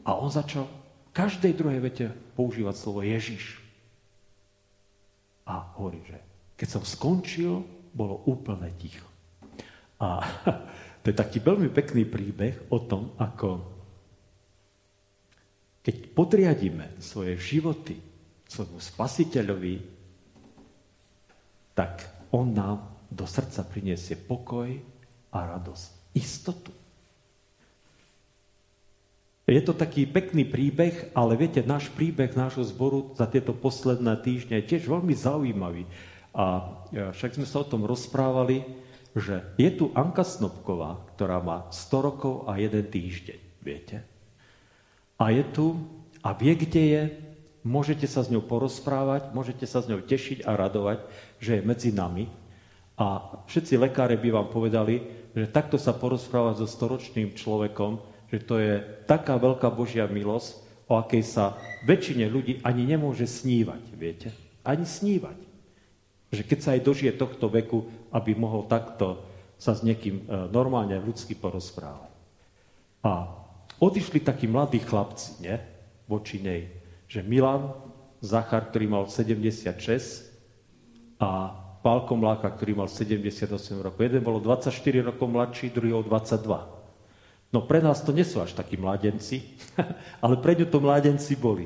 A 0.04 0.18
on 0.18 0.30
začal 0.30 0.66
v 0.68 1.10
každej 1.16 1.52
druhej 1.56 1.80
vete 1.82 2.06
používať 2.38 2.74
slovo 2.76 3.00
Ježiš. 3.02 3.58
A 5.48 5.74
hovorí, 5.80 6.02
že 6.04 6.18
keď 6.58 6.68
som 6.68 6.84
skončil, 6.84 7.64
bolo 7.94 8.22
úplne 8.28 8.68
ticho. 8.76 9.06
A 9.98 10.22
to 11.02 11.10
je 11.10 11.16
taký 11.16 11.42
veľmi 11.42 11.72
pekný 11.72 12.06
príbeh 12.06 12.70
o 12.70 12.78
tom, 12.84 13.16
ako 13.18 13.78
keď 15.82 15.96
podriadíme 16.12 17.00
svoje 17.00 17.40
životy 17.40 17.96
svojmu 18.48 18.80
spasiteľovi, 18.80 19.76
tak 21.76 22.04
on 22.32 22.52
nám 22.52 23.08
do 23.08 23.24
srdca 23.24 23.64
priniesie 23.64 24.16
pokoj 24.16 24.68
a 25.32 25.38
radosť. 25.56 26.12
Istotu. 26.16 26.72
Je 29.48 29.64
to 29.64 29.72
taký 29.72 30.04
pekný 30.04 30.44
príbeh, 30.44 31.08
ale 31.16 31.32
viete, 31.40 31.64
náš 31.64 31.88
príbeh 31.96 32.36
nášho 32.36 32.60
zboru 32.68 33.16
za 33.16 33.24
tieto 33.24 33.56
posledné 33.56 34.20
týždne 34.20 34.60
je 34.60 34.76
tiež 34.76 34.84
veľmi 34.84 35.16
zaujímavý. 35.16 35.88
A 36.36 36.68
e, 36.92 37.08
však 37.16 37.40
sme 37.40 37.48
sa 37.48 37.64
o 37.64 37.68
tom 37.68 37.88
rozprávali, 37.88 38.68
že 39.16 39.40
je 39.56 39.72
tu 39.72 39.88
Anka 39.96 40.20
Snobková, 40.20 41.00
ktorá 41.16 41.40
má 41.40 41.64
100 41.72 41.96
rokov 42.04 42.34
a 42.44 42.60
jeden 42.60 42.84
týždeň, 42.92 43.40
viete. 43.64 44.04
A 45.16 45.32
je 45.32 45.40
tu 45.48 45.80
a 46.20 46.36
vie, 46.36 46.52
kde 46.52 46.82
je, 46.84 47.02
môžete 47.64 48.04
sa 48.04 48.20
s 48.20 48.28
ňou 48.28 48.44
porozprávať, 48.44 49.32
môžete 49.32 49.64
sa 49.64 49.80
s 49.80 49.88
ňou 49.88 50.04
tešiť 50.04 50.44
a 50.44 50.60
radovať, 50.60 51.08
že 51.40 51.56
je 51.56 51.62
medzi 51.64 51.90
nami. 51.90 52.28
A 53.00 53.40
všetci 53.48 53.80
lekári 53.80 54.20
by 54.20 54.28
vám 54.28 54.48
povedali, 54.52 55.08
že 55.32 55.48
takto 55.48 55.80
sa 55.80 55.96
porozprávať 55.96 56.60
so 56.60 56.66
storočným 56.68 57.32
človekom, 57.32 58.17
že 58.28 58.38
to 58.44 58.60
je 58.60 58.80
taká 59.08 59.40
veľká 59.40 59.72
Božia 59.72 60.04
milosť, 60.04 60.68
o 60.88 60.96
akej 60.96 61.24
sa 61.24 61.56
väčšine 61.84 62.28
ľudí 62.28 62.60
ani 62.64 62.84
nemôže 62.88 63.28
snívať, 63.28 63.82
viete? 63.96 64.28
Ani 64.64 64.88
snívať. 64.88 65.38
Že 66.32 66.42
keď 66.44 66.58
sa 66.60 66.70
aj 66.76 66.84
dožije 66.84 67.12
tohto 67.16 67.48
veku, 67.48 67.88
aby 68.12 68.36
mohol 68.36 68.68
takto 68.68 69.24
sa 69.60 69.72
s 69.76 69.84
niekým 69.84 70.24
e, 70.24 70.48
normálne 70.52 70.96
ľudsky 71.00 71.36
porozprávať. 71.36 72.12
A 73.04 73.32
odišli 73.80 74.20
takí 74.20 74.44
mladí 74.44 74.80
chlapci, 74.80 75.44
nie? 75.44 75.56
Voči 76.04 76.40
nej. 76.40 76.68
Že 77.08 77.24
Milan 77.24 77.72
Zachar, 78.20 78.68
ktorý 78.68 78.88
mal 78.88 79.04
76 79.08 79.72
a 81.20 81.52
Pálko 81.78 82.18
Mláka, 82.18 82.50
ktorý 82.50 82.84
mal 82.84 82.88
78 82.90 83.48
rokov. 83.78 84.00
Jeden 84.02 84.20
bol 84.20 84.42
24 84.42 84.72
rokov 85.14 85.26
mladší, 85.30 85.72
druhý 85.72 85.94
o 85.94 86.02
22. 86.02 86.77
No 87.48 87.64
pre 87.64 87.80
nás 87.80 88.04
to 88.04 88.12
nie 88.12 88.28
sú 88.28 88.44
až 88.44 88.52
takí 88.52 88.76
mladenci, 88.76 89.40
ale 90.24 90.36
pre 90.40 90.52
ňu 90.52 90.68
to 90.68 90.84
mladenci 90.84 91.32
boli. 91.40 91.64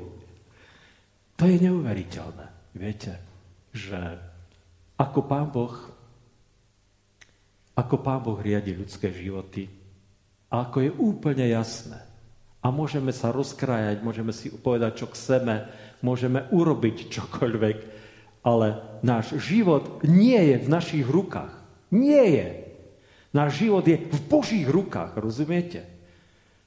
To 1.39 1.45
je 1.51 1.59
neuveriteľné. 1.59 2.47
Viete, 2.79 3.19
že 3.75 3.99
ako 4.95 5.21
Pán 5.27 5.51
Boh, 5.51 5.75
ako 7.75 7.97
Pán 7.99 8.23
Boh 8.23 8.39
riadi 8.39 8.79
ľudské 8.79 9.11
životy 9.11 9.67
a 10.53 10.69
ako 10.69 10.79
je 10.87 10.91
úplne 10.95 11.51
jasné. 11.51 11.99
A 12.63 12.71
môžeme 12.71 13.11
sa 13.11 13.35
rozkrájať, 13.35 14.07
môžeme 14.07 14.31
si 14.31 14.55
povedať, 14.55 15.03
čo 15.03 15.11
chceme, 15.11 15.67
môžeme 15.99 16.47
urobiť 16.55 17.11
čokoľvek, 17.11 17.79
ale 18.47 18.79
náš 19.03 19.35
život 19.43 19.99
nie 20.07 20.39
je 20.55 20.57
v 20.63 20.69
našich 20.71 21.07
rukách. 21.11 21.51
Nie 21.91 22.25
je. 22.31 22.49
Náš 23.33 23.65
život 23.65 23.85
je 23.89 23.97
v 23.97 24.21
Božích 24.29 24.69
rukách, 24.69 25.17
rozumiete? 25.17 25.89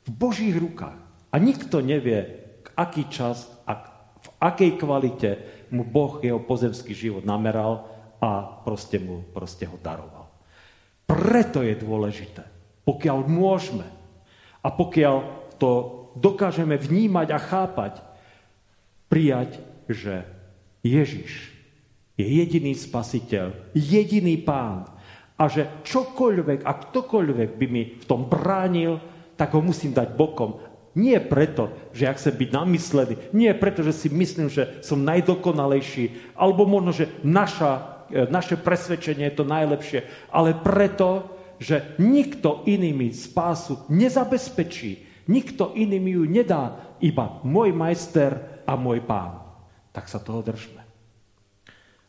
V 0.05 0.09
Božích 0.09 0.57
rukách. 0.57 0.97
A 1.29 1.35
nikto 1.37 1.81
nevie, 1.81 2.25
aký 2.73 3.05
čas 3.09 3.45
a 3.69 3.85
v 4.17 4.29
akej 4.41 4.81
kvalite 4.81 5.29
mu 5.69 5.85
Boh 5.85 6.17
jeho 6.25 6.41
pozemský 6.41 6.97
život 6.97 7.21
nameral 7.21 7.85
a 8.17 8.61
proste 8.65 8.97
mu 8.97 9.21
proste 9.29 9.69
ho 9.69 9.77
daroval. 9.77 10.25
Preto 11.05 11.61
je 11.61 11.77
dôležité, 11.77 12.41
pokiaľ 12.81 13.17
môžeme 13.29 13.85
a 14.65 14.67
pokiaľ 14.73 15.15
to 15.61 15.71
dokážeme 16.17 16.73
vnímať 16.81 17.27
a 17.29 17.39
chápať, 17.39 17.93
prijať, 19.05 19.61
že 19.85 20.25
Ježiš 20.81 21.53
je 22.17 22.25
jediný 22.25 22.73
spasiteľ, 22.73 23.53
jediný 23.77 24.41
pán, 24.41 24.94
a 25.35 25.51
že 25.51 25.67
čokoľvek 25.83 26.63
a 26.63 26.71
ktokoľvek 26.71 27.49
by 27.59 27.65
mi 27.67 27.83
v 27.99 28.05
tom 28.07 28.31
bránil, 28.31 29.03
tak 29.35 29.51
ho 29.51 29.59
musím 29.59 29.91
dať 29.91 30.15
bokom. 30.15 30.63
Nie 30.95 31.19
preto, 31.19 31.91
že 31.91 32.07
ja 32.07 32.15
chcem 32.15 32.39
byť 32.39 32.49
namyslený, 32.55 33.13
nie 33.35 33.51
preto, 33.51 33.83
že 33.83 33.91
si 33.91 34.07
myslím, 34.07 34.47
že 34.47 34.79
som 34.79 35.03
najdokonalejší, 35.03 36.35
alebo 36.39 36.63
možno, 36.63 36.95
že 36.95 37.11
naša, 37.19 38.05
e, 38.07 38.31
naše 38.31 38.55
presvedčenie 38.55 39.27
je 39.27 39.35
to 39.35 39.43
najlepšie, 39.43 40.07
ale 40.31 40.55
preto, 40.55 41.35
že 41.59 41.99
nikto 41.99 42.63
iný 42.63 42.95
mi 42.95 43.09
spásu 43.11 43.83
nezabezpečí. 43.91 45.03
Nikto 45.27 45.75
iný 45.75 45.99
mi 45.99 46.11
ju 46.15 46.23
nedá, 46.23 46.95
iba 47.03 47.43
môj 47.43 47.75
majster 47.75 48.63
a 48.63 48.79
môj 48.79 49.03
pán. 49.03 49.41
Tak 49.91 50.07
sa 50.07 50.23
toho 50.23 50.39
držme. 50.45 50.79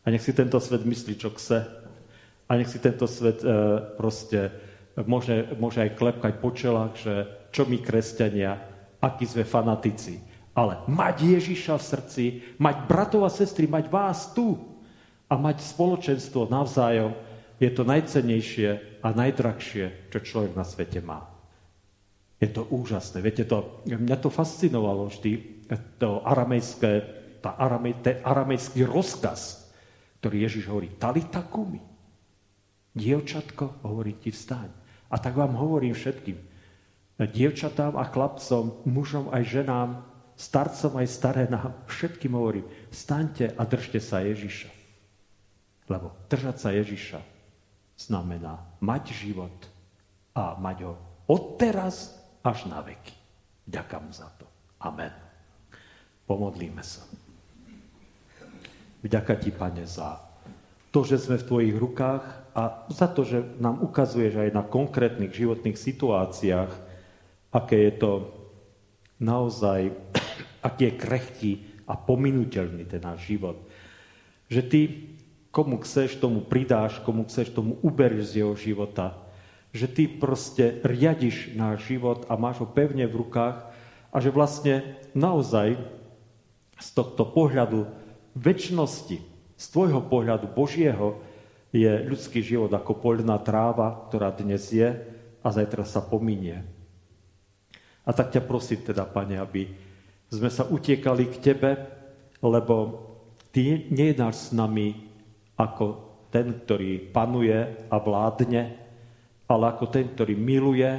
A 0.07 0.15
nech 0.15 0.23
si 0.23 0.31
tento 0.31 0.63
svet 0.63 0.87
myslí, 0.87 1.19
čo 1.19 1.35
chce, 1.35 1.86
a 2.47 2.51
nech 2.55 2.71
si 2.71 2.79
tento 2.79 3.11
svet 3.11 3.43
e, 3.43 3.51
proste 3.99 4.55
môže, 5.05 5.53
môže 5.59 5.83
aj 5.83 5.99
klepkať 5.99 6.35
po 6.39 6.51
čelách, 6.55 6.93
že 6.97 7.15
čo 7.53 7.67
my 7.67 7.83
kresťania, 7.83 8.57
akí 9.03 9.29
sme 9.29 9.45
fanatici. 9.45 10.23
Ale 10.57 10.81
mať 10.89 11.37
Ježiša 11.37 11.75
v 11.77 11.85
srdci, 11.85 12.25
mať 12.57 12.77
bratov 12.89 13.29
a 13.29 13.31
sestry, 13.31 13.69
mať 13.69 13.93
vás 13.93 14.33
tu 14.33 14.57
a 15.29 15.37
mať 15.37 15.61
spoločenstvo 15.61 16.49
navzájom, 16.49 17.13
je 17.61 17.71
to 17.73 17.83
najcennejšie 17.85 19.01
a 19.05 19.09
najdrahšie, 19.13 20.13
čo 20.13 20.19
človek 20.21 20.53
na 20.57 20.65
svete 20.65 21.01
má. 21.05 21.29
Je 22.37 22.53
to 22.53 22.69
úžasné. 22.69 23.25
Viete, 23.25 23.49
to, 23.49 23.81
mňa 23.89 24.17
to 24.21 24.29
fascinovalo 24.29 25.09
vždy, 25.09 25.65
to 25.97 26.21
aramejské, 26.21 26.93
tá 27.41 27.57
aramej, 27.57 27.97
ten 28.05 28.21
aramejský 28.21 28.85
rozkaz, 28.85 29.73
ktorý 30.21 30.45
Ježiš 30.45 30.69
hovorí, 30.69 30.93
talita 31.01 31.41
kumi. 31.41 31.96
Dievčatko, 32.97 33.85
hovorí 33.85 34.17
ti 34.17 34.33
vstaň. 34.33 34.73
A 35.13 35.21
tak 35.21 35.37
vám 35.37 35.53
hovorím 35.55 35.93
všetkým, 35.93 36.41
dievčatám 37.21 37.95
a 37.95 38.09
chlapcom, 38.09 38.83
mužom 38.89 39.29
aj 39.31 39.43
ženám, 39.45 39.91
starcom 40.37 40.97
aj 41.01 41.07
staré 41.09 41.45
nám, 41.49 41.77
všetkým 41.89 42.33
hovorím, 42.37 42.67
vstaňte 42.93 43.57
a 43.57 43.63
držte 43.65 44.01
sa 44.01 44.21
Ježiša. 44.25 44.69
Lebo 45.87 46.13
držať 46.29 46.57
sa 46.57 46.71
Ježiša 46.73 47.21
znamená 47.97 48.61
mať 48.85 49.17
život 49.17 49.55
a 50.37 50.57
mať 50.61 50.89
ho 50.89 50.95
odteraz 51.31 52.17
až 52.45 52.69
na 52.69 52.85
veky. 52.85 53.17
Ďakám 53.65 54.05
za 54.13 54.29
to. 54.37 54.45
Amen. 54.83 55.11
Pomodlíme 56.29 56.83
sa. 56.85 57.07
Vďaka 59.01 59.35
ti, 59.39 59.51
Pane, 59.55 59.87
za 59.87 60.21
to, 60.91 61.07
že 61.07 61.23
sme 61.23 61.39
v 61.39 61.49
tvojich 61.49 61.77
rukách 61.79 62.46
a 62.57 62.89
za 62.89 63.05
to, 63.13 63.21
že 63.21 63.61
nám 63.61 63.85
ukazuješ 63.85 64.41
aj 64.41 64.51
na 64.57 64.65
konkrétnych 64.65 65.29
životných 65.37 65.77
situáciách, 65.77 66.73
aké 67.53 67.77
je 67.93 67.93
to 68.01 68.13
naozaj, 69.21 69.93
aký 70.65 70.89
je 70.89 70.93
krehký 70.97 71.53
a 71.85 72.01
pominuteľný 72.01 72.89
ten 72.89 73.05
náš 73.05 73.29
život. 73.29 73.61
Že 74.49 74.63
ty, 74.73 74.81
komu 75.53 75.85
chceš, 75.85 76.17
tomu 76.17 76.41
pridáš, 76.49 76.97
komu 77.05 77.29
chceš, 77.29 77.53
tomu 77.53 77.77
uberieš 77.85 78.33
z 78.33 78.35
jeho 78.41 78.57
života. 78.57 79.21
Že 79.77 79.87
ty 79.93 80.03
proste 80.09 80.81
riadiš 80.81 81.53
náš 81.53 81.85
život 81.85 82.25
a 82.33 82.41
máš 82.41 82.65
ho 82.65 82.69
pevne 82.73 83.05
v 83.05 83.21
rukách 83.21 83.69
a 84.09 84.17
že 84.17 84.33
vlastne 84.33 84.97
naozaj 85.13 85.77
z 86.81 86.89
tohto 86.97 87.29
pohľadu 87.37 87.85
väčšnosti, 88.33 89.17
z 89.61 89.67
tvojho 89.69 90.01
pohľadu 90.09 90.49
Božieho 90.57 91.21
je 91.77 91.93
ľudský 92.09 92.41
život 92.41 92.73
ako 92.73 92.97
poľná 92.97 93.37
tráva, 93.43 94.09
ktorá 94.09 94.33
dnes 94.33 94.73
je 94.73 94.89
a 95.43 95.49
zajtra 95.53 95.85
sa 95.85 96.01
pominie. 96.01 96.65
A 98.07 98.11
tak 98.15 98.31
ťa 98.33 98.47
prosím 98.47 98.87
teda, 98.87 99.03
Pane, 99.05 99.37
aby 99.37 99.67
sme 100.31 100.49
sa 100.49 100.65
utiekali 100.67 101.27
k 101.29 101.37
Tebe, 101.53 101.71
lebo 102.41 103.05
Ty 103.51 103.89
nejednáš 103.89 104.35
s 104.37 104.49
nami 104.53 105.09
ako 105.57 106.07
ten, 106.29 106.53
ktorý 106.61 107.09
panuje 107.11 107.57
a 107.89 107.97
vládne, 107.97 108.63
ale 109.49 109.65
ako 109.73 109.85
ten, 109.89 110.13
ktorý 110.13 110.37
miluje, 110.37 110.91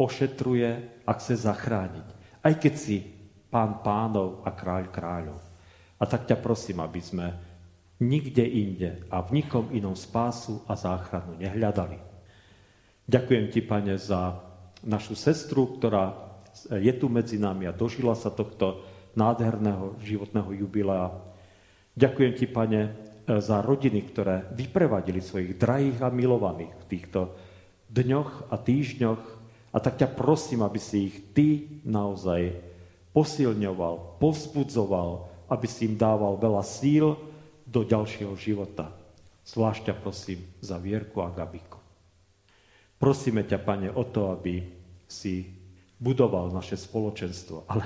ošetruje 0.00 0.70
a 1.04 1.10
chce 1.12 1.44
zachrániť. 1.44 2.08
Aj 2.40 2.54
keď 2.56 2.74
si 2.74 3.04
pán 3.52 3.84
pánov 3.84 4.40
a 4.48 4.50
kráľ 4.56 4.88
kráľov. 4.88 5.38
A 6.00 6.08
tak 6.08 6.24
ťa 6.26 6.40
prosím, 6.40 6.80
aby 6.80 6.98
sme 7.04 7.26
nikde 8.02 8.42
inde 8.42 9.06
a 9.06 9.22
v 9.22 9.42
nikom 9.42 9.70
inom 9.70 9.94
spásu 9.94 10.66
a 10.66 10.74
záchranu 10.74 11.38
nehľadali. 11.38 11.96
Ďakujem 13.06 13.46
ti, 13.54 13.60
Pane, 13.62 13.94
za 13.98 14.42
našu 14.82 15.14
sestru, 15.14 15.78
ktorá 15.78 16.34
je 16.68 16.92
tu 16.98 17.06
medzi 17.06 17.38
nami 17.38 17.70
a 17.70 17.72
dožila 17.72 18.18
sa 18.18 18.28
tohto 18.28 18.82
nádherného 19.14 19.96
životného 20.02 20.50
jubilea. 20.66 21.08
Ďakujem 21.94 22.32
ti, 22.34 22.46
Pane, 22.50 22.82
za 23.22 23.62
rodiny, 23.62 24.00
ktoré 24.10 24.50
vyprevadili 24.50 25.22
svojich 25.22 25.54
drahých 25.54 26.02
a 26.02 26.10
milovaných 26.10 26.74
v 26.74 26.88
týchto 26.90 27.20
dňoch 27.86 28.50
a 28.50 28.56
týždňoch. 28.58 29.22
A 29.72 29.76
tak 29.78 30.02
ťa 30.02 30.12
prosím, 30.12 30.66
aby 30.66 30.80
si 30.82 31.08
ich 31.08 31.16
ty 31.32 31.80
naozaj 31.86 32.52
posilňoval, 33.14 34.18
povzbudzoval, 34.20 35.10
aby 35.48 35.66
si 35.68 35.88
im 35.88 35.96
dával 35.96 36.36
veľa 36.40 36.64
síl, 36.64 37.16
do 37.72 37.88
ďalšieho 37.88 38.36
života. 38.36 38.92
Zvlášť 39.48 39.88
ťa 39.88 39.94
prosím 39.96 40.44
za 40.60 40.76
Vierku 40.76 41.24
a 41.24 41.32
Gabiku. 41.32 41.80
Prosíme 43.00 43.42
ťa, 43.42 43.58
Pane, 43.58 43.88
o 43.90 44.04
to, 44.06 44.30
aby 44.30 44.62
si 45.08 45.50
budoval 45.98 46.52
naše 46.52 46.78
spoločenstvo, 46.78 47.66
ale 47.66 47.82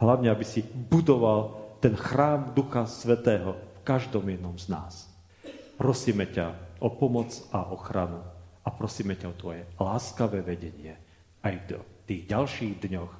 hlavne, 0.00 0.32
aby 0.32 0.46
si 0.46 0.64
budoval 0.64 1.60
ten 1.82 1.92
chrám 1.92 2.56
Ducha 2.56 2.88
Svetého 2.88 3.52
v 3.52 3.78
každom 3.84 4.24
jednom 4.24 4.56
z 4.56 4.72
nás. 4.72 5.10
Prosíme 5.76 6.24
ťa 6.30 6.78
o 6.80 6.88
pomoc 6.88 7.34
a 7.52 7.68
ochranu 7.68 8.24
a 8.64 8.68
prosíme 8.72 9.18
ťa 9.18 9.26
o 9.28 9.36
tvoje 9.36 9.68
láskavé 9.76 10.40
vedenie 10.40 10.96
aj 11.44 11.54
v 11.68 11.68
tých 12.08 12.22
ďalších 12.32 12.74
dňoch 12.88 13.12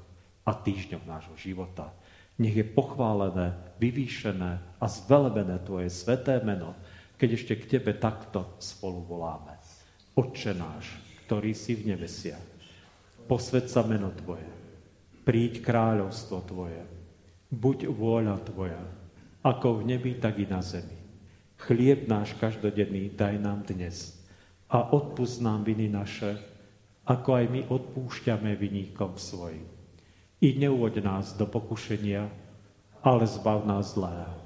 a 0.49 0.51
týždňoch 0.57 1.05
nášho 1.05 1.37
života. 1.37 1.93
Nech 2.39 2.57
je 2.57 2.67
pochválené, 2.67 3.55
vyvýšené 3.79 4.53
a 4.81 4.87
zvelebené 4.91 5.63
tvoje 5.63 5.91
sveté 5.91 6.43
meno, 6.43 6.75
keď 7.15 7.29
ešte 7.39 7.55
k 7.63 7.79
tebe 7.79 7.95
takto 7.95 8.59
spolu 8.59 9.07
voláme. 9.07 9.55
Otče 10.15 10.55
náš, 10.55 10.95
ktorý 11.27 11.55
si 11.55 11.75
v 11.75 11.95
nebesiach. 11.95 12.55
Posved 13.25 13.67
sa 13.73 13.81
meno 13.83 14.13
Tvoje. 14.13 14.47
Príď 15.25 15.65
kráľovstvo 15.65 16.45
Tvoje. 16.45 16.85
Buď 17.49 17.89
vôľa 17.89 18.37
Tvoja, 18.45 18.85
ako 19.41 19.81
v 19.81 19.97
nebi, 19.97 20.21
tak 20.21 20.37
i 20.39 20.47
na 20.47 20.61
zemi. 20.61 20.95
Chlieb 21.57 22.05
náš 22.05 22.37
každodenný 22.37 23.17
daj 23.17 23.41
nám 23.41 23.65
dnes 23.65 24.21
a 24.69 24.93
odpust 24.93 25.41
nám 25.41 25.65
viny 25.65 25.89
naše, 25.89 26.37
ako 27.09 27.31
aj 27.41 27.45
my 27.49 27.61
odpúšťame 27.73 28.53
viníkom 28.55 29.17
svojim. 29.17 29.74
I 30.45 30.61
neuvoď 30.61 31.01
nás 31.01 31.33
do 31.33 31.49
pokušenia, 31.49 32.29
ale 33.01 33.25
zbav 33.25 33.65
nás 33.65 33.97
zlého. 33.97 34.37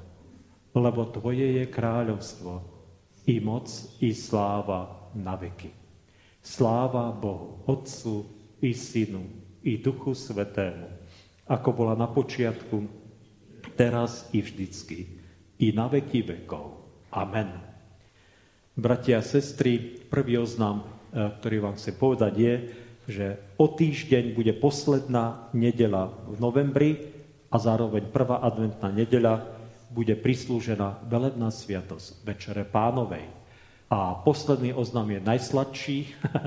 Lebo 0.71 1.11
Tvoje 1.11 1.59
je 1.59 1.65
kráľovstvo, 1.67 2.63
i 3.27 3.43
moc, 3.43 3.67
i 3.99 4.15
sláva 4.15 5.11
na 5.19 5.35
veky. 5.35 5.75
Sláva 6.39 7.11
Bohu, 7.11 7.67
Otcu 7.67 8.31
i 8.63 8.71
Synu 8.71 9.27
i 9.67 9.83
Duchu 9.83 10.15
Svetému, 10.15 10.87
ako 11.51 11.69
bola 11.75 11.99
na 11.99 12.07
počiatku, 12.07 12.87
teraz 13.75 14.31
i 14.31 14.39
vždycky, 14.39 15.19
i 15.59 15.75
na 15.75 15.91
veky 15.91 16.23
vekov. 16.23 16.79
Amen. 17.11 17.53
Bratia 18.79 19.19
a 19.19 19.27
sestry, 19.27 19.99
prvý 20.07 20.39
oznam, 20.39 20.87
e, 21.11 21.27
ktorý 21.43 21.67
vám 21.67 21.75
chcem 21.75 21.99
povedať, 21.99 22.33
je, 22.39 22.55
že 23.09 23.41
o 23.57 23.65
týždeň 23.73 24.37
bude 24.37 24.53
posledná 24.61 25.49
nedela 25.57 26.13
v 26.29 26.37
novembri 26.37 26.91
a 27.49 27.57
zároveň 27.57 28.05
prvá 28.13 28.45
adventná 28.45 28.93
nedela 28.93 29.49
bude 29.89 30.13
prislúžená 30.13 31.01
velebná 31.09 31.49
sviatosť 31.49 32.21
Večere 32.21 32.69
Pánovej. 32.69 33.25
A 33.89 34.21
posledný 34.21 34.77
oznam 34.77 35.09
je 35.09 35.25
najsladší. 35.25 35.99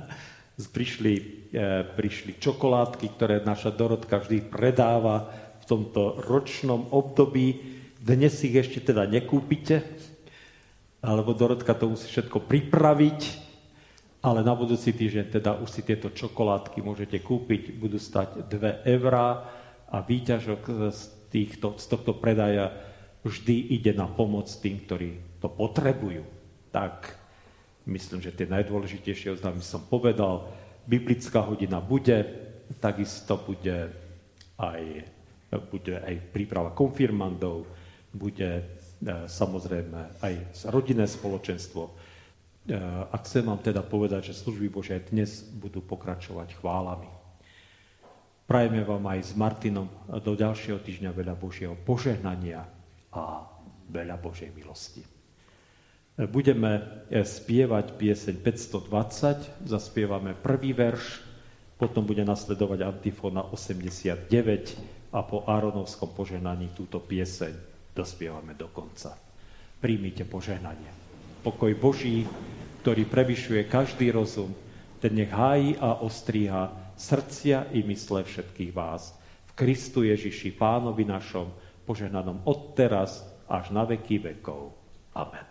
prišli, 0.70 1.14
e, 1.50 1.82
prišli 1.98 2.38
čokoládky, 2.38 3.18
ktoré 3.18 3.42
naša 3.42 3.74
Dorotka 3.74 4.22
vždy 4.22 4.46
predáva 4.46 5.34
v 5.58 5.66
tomto 5.66 6.22
ročnom 6.22 6.86
období. 6.94 7.58
Dnes 7.98 8.38
ich 8.46 8.54
ešte 8.54 8.94
teda 8.94 9.10
nekúpite, 9.10 9.82
alebo 11.02 11.34
Dorotka 11.34 11.74
to 11.74 11.90
musí 11.98 12.06
všetko 12.06 12.46
pripraviť, 12.46 13.41
ale 14.22 14.46
na 14.46 14.54
budúci 14.54 14.94
týždeň 14.94 15.42
teda 15.42 15.58
už 15.58 15.70
si 15.70 15.82
tieto 15.82 16.14
čokoládky 16.14 16.82
môžete 16.86 17.20
kúpiť, 17.26 17.78
budú 17.78 17.98
stať 17.98 18.46
2 18.46 18.86
eurá 18.98 19.50
a 19.90 19.98
výťažok 20.02 20.62
z, 20.94 21.02
týchto, 21.34 21.76
z 21.82 21.86
tohto 21.90 22.14
predaja 22.16 22.72
vždy 23.26 23.74
ide 23.76 23.98
na 23.98 24.06
pomoc 24.06 24.48
tým, 24.50 24.82
ktorí 24.86 25.42
to 25.42 25.50
potrebujú. 25.50 26.22
Tak 26.70 27.22
Myslím, 27.90 28.22
že 28.22 28.30
tie 28.30 28.46
najdôležitejšie 28.46 29.42
oznámy 29.42 29.66
som 29.66 29.82
povedal. 29.82 30.46
Biblická 30.86 31.42
hodina 31.42 31.82
bude, 31.82 32.22
takisto 32.78 33.42
bude 33.42 33.90
aj, 34.62 34.82
bude 35.74 35.98
aj 35.98 36.16
príprava 36.30 36.78
konfirmandov, 36.78 37.66
bude 38.14 38.50
e, 38.62 38.64
samozrejme 39.26 40.22
aj 40.22 40.34
rodinné 40.70 41.10
spoločenstvo. 41.10 41.90
E, 42.62 42.78
a 43.10 43.16
chcem 43.26 43.42
vám 43.42 43.58
teda 43.58 43.82
povedať, 43.82 44.30
že 44.30 44.38
služby 44.38 44.70
Bože 44.70 44.94
aj 44.94 45.10
dnes 45.10 45.42
budú 45.50 45.82
pokračovať 45.82 46.62
chválami. 46.62 47.10
Prajeme 48.46 48.86
vám 48.86 49.02
aj 49.10 49.20
s 49.26 49.34
Martinom 49.34 49.90
do 50.06 50.34
ďalšieho 50.38 50.78
týždňa 50.84 51.10
veľa 51.10 51.34
Božieho 51.40 51.74
požehnania 51.74 52.62
a 53.10 53.48
veľa 53.90 54.20
Božej 54.22 54.54
milosti. 54.54 55.02
Budeme 56.30 57.02
e, 57.10 57.24
spievať 57.26 57.98
pieseň 57.98 58.36
520, 58.46 59.66
zaspievame 59.66 60.38
prvý 60.38 60.78
verš, 60.78 61.26
potom 61.82 62.06
bude 62.06 62.22
nasledovať 62.22 62.86
antifóna 62.86 63.42
89 63.50 64.30
a 65.18 65.20
po 65.26 65.50
Áronovskom 65.50 66.14
požehnaní 66.14 66.78
túto 66.78 67.02
pieseň 67.02 67.58
dospievame 67.98 68.54
do 68.54 68.70
konca. 68.70 69.18
Príjmite 69.82 70.30
požehnanie 70.30 71.01
pokoj 71.42 71.74
Boží, 71.78 72.30
ktorý 72.82 73.06
prevyšuje 73.06 73.66
každý 73.70 74.14
rozum, 74.14 74.54
ten 75.02 75.18
nech 75.18 75.34
hájí 75.34 75.78
a 75.82 76.02
ostríha 76.06 76.94
srdcia 76.94 77.74
i 77.74 77.82
mysle 77.90 78.22
všetkých 78.22 78.72
vás. 78.74 79.18
V 79.50 79.52
Kristu 79.58 80.06
Ježiši, 80.06 80.54
Pánovi 80.54 81.06
našom, 81.06 81.50
požehnanom 81.86 82.46
od 82.46 82.78
teraz 82.78 83.26
až 83.50 83.74
na 83.74 83.84
veky 83.84 84.22
vekov. 84.22 84.72
Amen. 85.18 85.46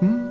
Hmm? 0.00 0.29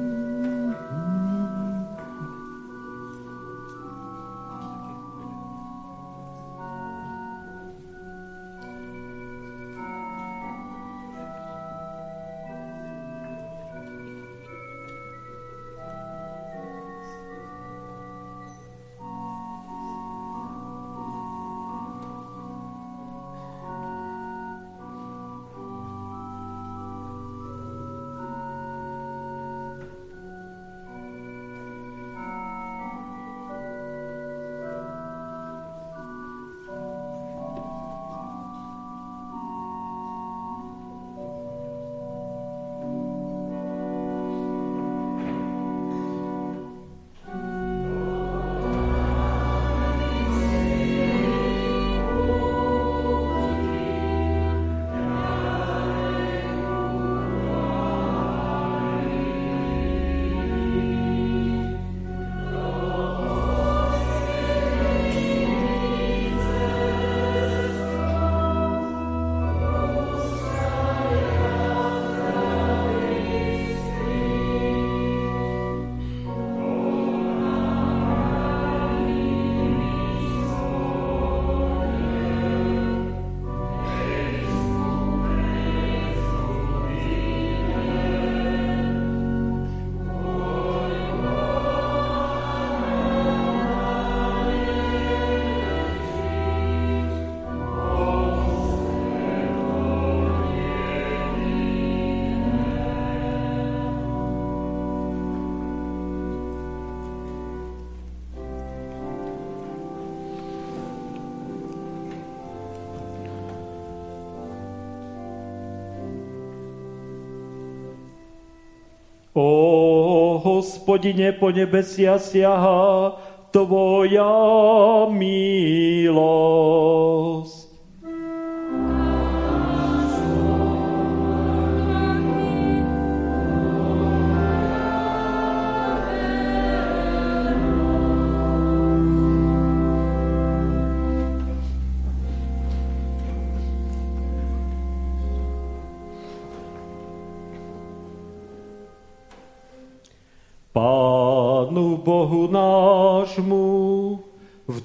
Hospodine, 120.90 121.30
po 121.38 121.54
nebesia 121.54 122.18
siaha 122.18 123.14
Tvoja 123.54 125.06
milosť. 125.14 126.49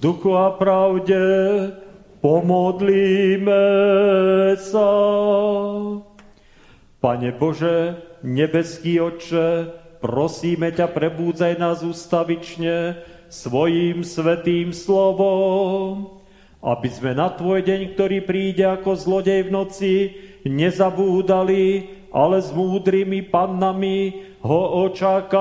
Duchu 0.05 0.37
a 0.37 0.53
pravde 0.53 1.17
pomodlíme 2.21 3.65
sa. 4.61 4.93
Pane 7.01 7.33
Bože, 7.33 7.97
nebeský 8.21 9.01
Oče, 9.01 9.73
prosíme 10.05 10.77
ťa, 10.77 10.93
prebúdzaj 10.93 11.57
nás 11.57 11.81
ustavične 11.81 13.01
svojím 13.33 14.05
svetým 14.05 14.77
slovom, 14.77 16.21
aby 16.61 16.89
sme 16.93 17.17
na 17.17 17.33
Tvoj 17.33 17.65
deň, 17.65 17.97
ktorý 17.97 18.29
príde 18.29 18.69
ako 18.69 19.01
zlodej 19.01 19.49
v 19.49 19.51
noci, 19.57 20.13
nezabúdali, 20.45 21.89
ale 22.13 22.45
s 22.45 22.53
múdrymi 22.53 23.25
pannami 23.33 24.21
ho 24.45 24.89
očakávali. 24.89 25.41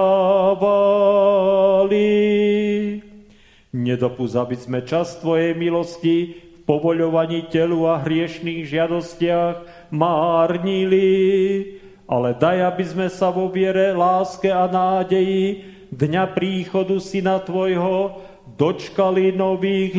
Nedopúsť, 3.74 4.36
aby 4.38 4.54
sme 4.54 4.86
čas 4.86 5.18
Tvojej 5.18 5.58
milosti 5.58 6.38
v 6.38 6.62
povoľovaní 6.62 7.50
telu 7.50 7.90
a 7.90 7.98
hriešných 8.06 8.70
žiadostiach 8.70 9.90
márnili, 9.90 11.10
ale 12.06 12.38
daj, 12.38 12.70
aby 12.70 12.84
sme 12.86 13.10
sa 13.10 13.34
vo 13.34 13.50
viere, 13.50 13.90
láske 13.98 14.54
a 14.54 14.70
nádeji 14.70 15.66
dňa 15.90 16.38
príchodu 16.38 17.02
Syna 17.02 17.42
Tvojho 17.42 18.22
dočkali 18.54 19.34
nových 19.34 19.98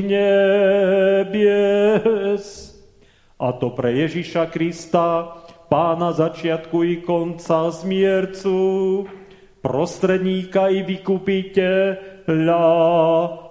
nebies. 1.26 2.44
A 3.42 3.50
to 3.58 3.74
pre 3.74 3.90
Ježiša 4.06 4.54
Krista, 4.54 5.34
pána 5.66 6.14
začiatku 6.14 6.86
i 6.86 7.02
konca 7.02 7.74
zmiercu, 7.74 9.02
prostredníka 9.58 10.70
i 10.70 10.86
vykupiteľa 10.86 12.62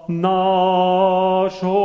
nášho. 0.08 1.84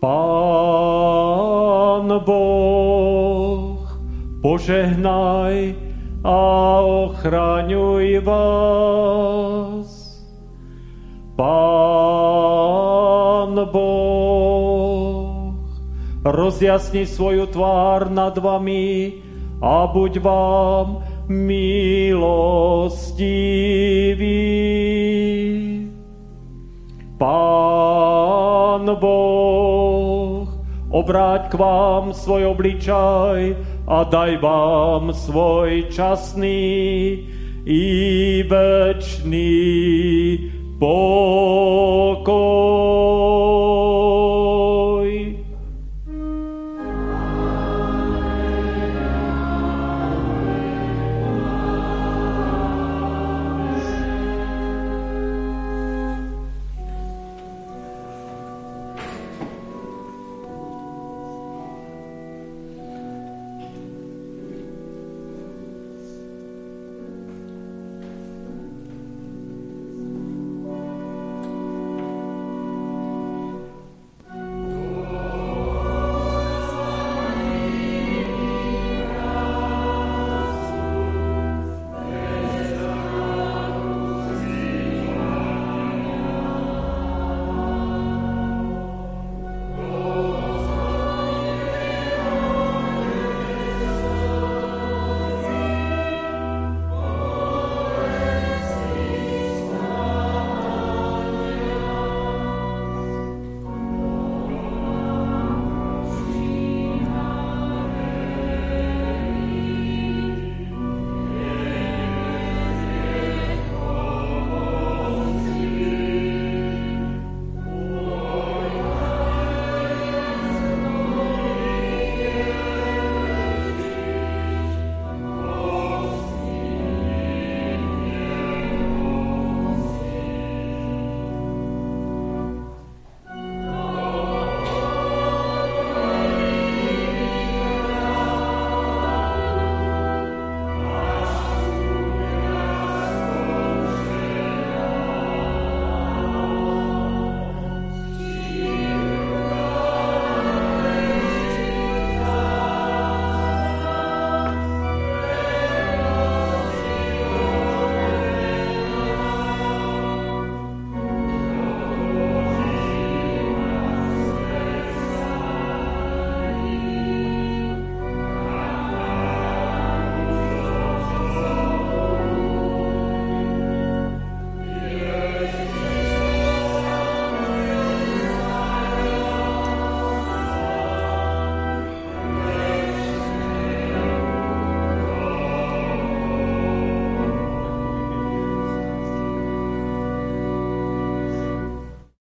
Pán 0.00 2.06
Boh, 2.22 3.82
požehnaj 4.42 5.85
a 6.26 6.82
ochraňuj 6.82 8.18
vás. 8.26 9.86
Pán 11.38 13.54
Boh, 13.70 15.54
rozjasni 16.26 17.06
svoju 17.06 17.46
tvár 17.46 18.10
nad 18.10 18.34
vami 18.34 19.22
a 19.62 19.86
buď 19.86 20.18
vám 20.18 21.06
milostivý. 21.30 22.26
Pán 27.20 28.88
Boh, 28.98 30.48
obráť 30.90 31.45
vám 31.56 32.12
svoj 32.14 32.52
obličaj 32.52 33.56
a 33.88 34.04
daj 34.04 34.36
vám 34.44 35.12
svoj 35.12 35.88
časný 35.90 36.64
i 37.66 37.84
večný 38.46 39.56
pokoj. 40.78 42.36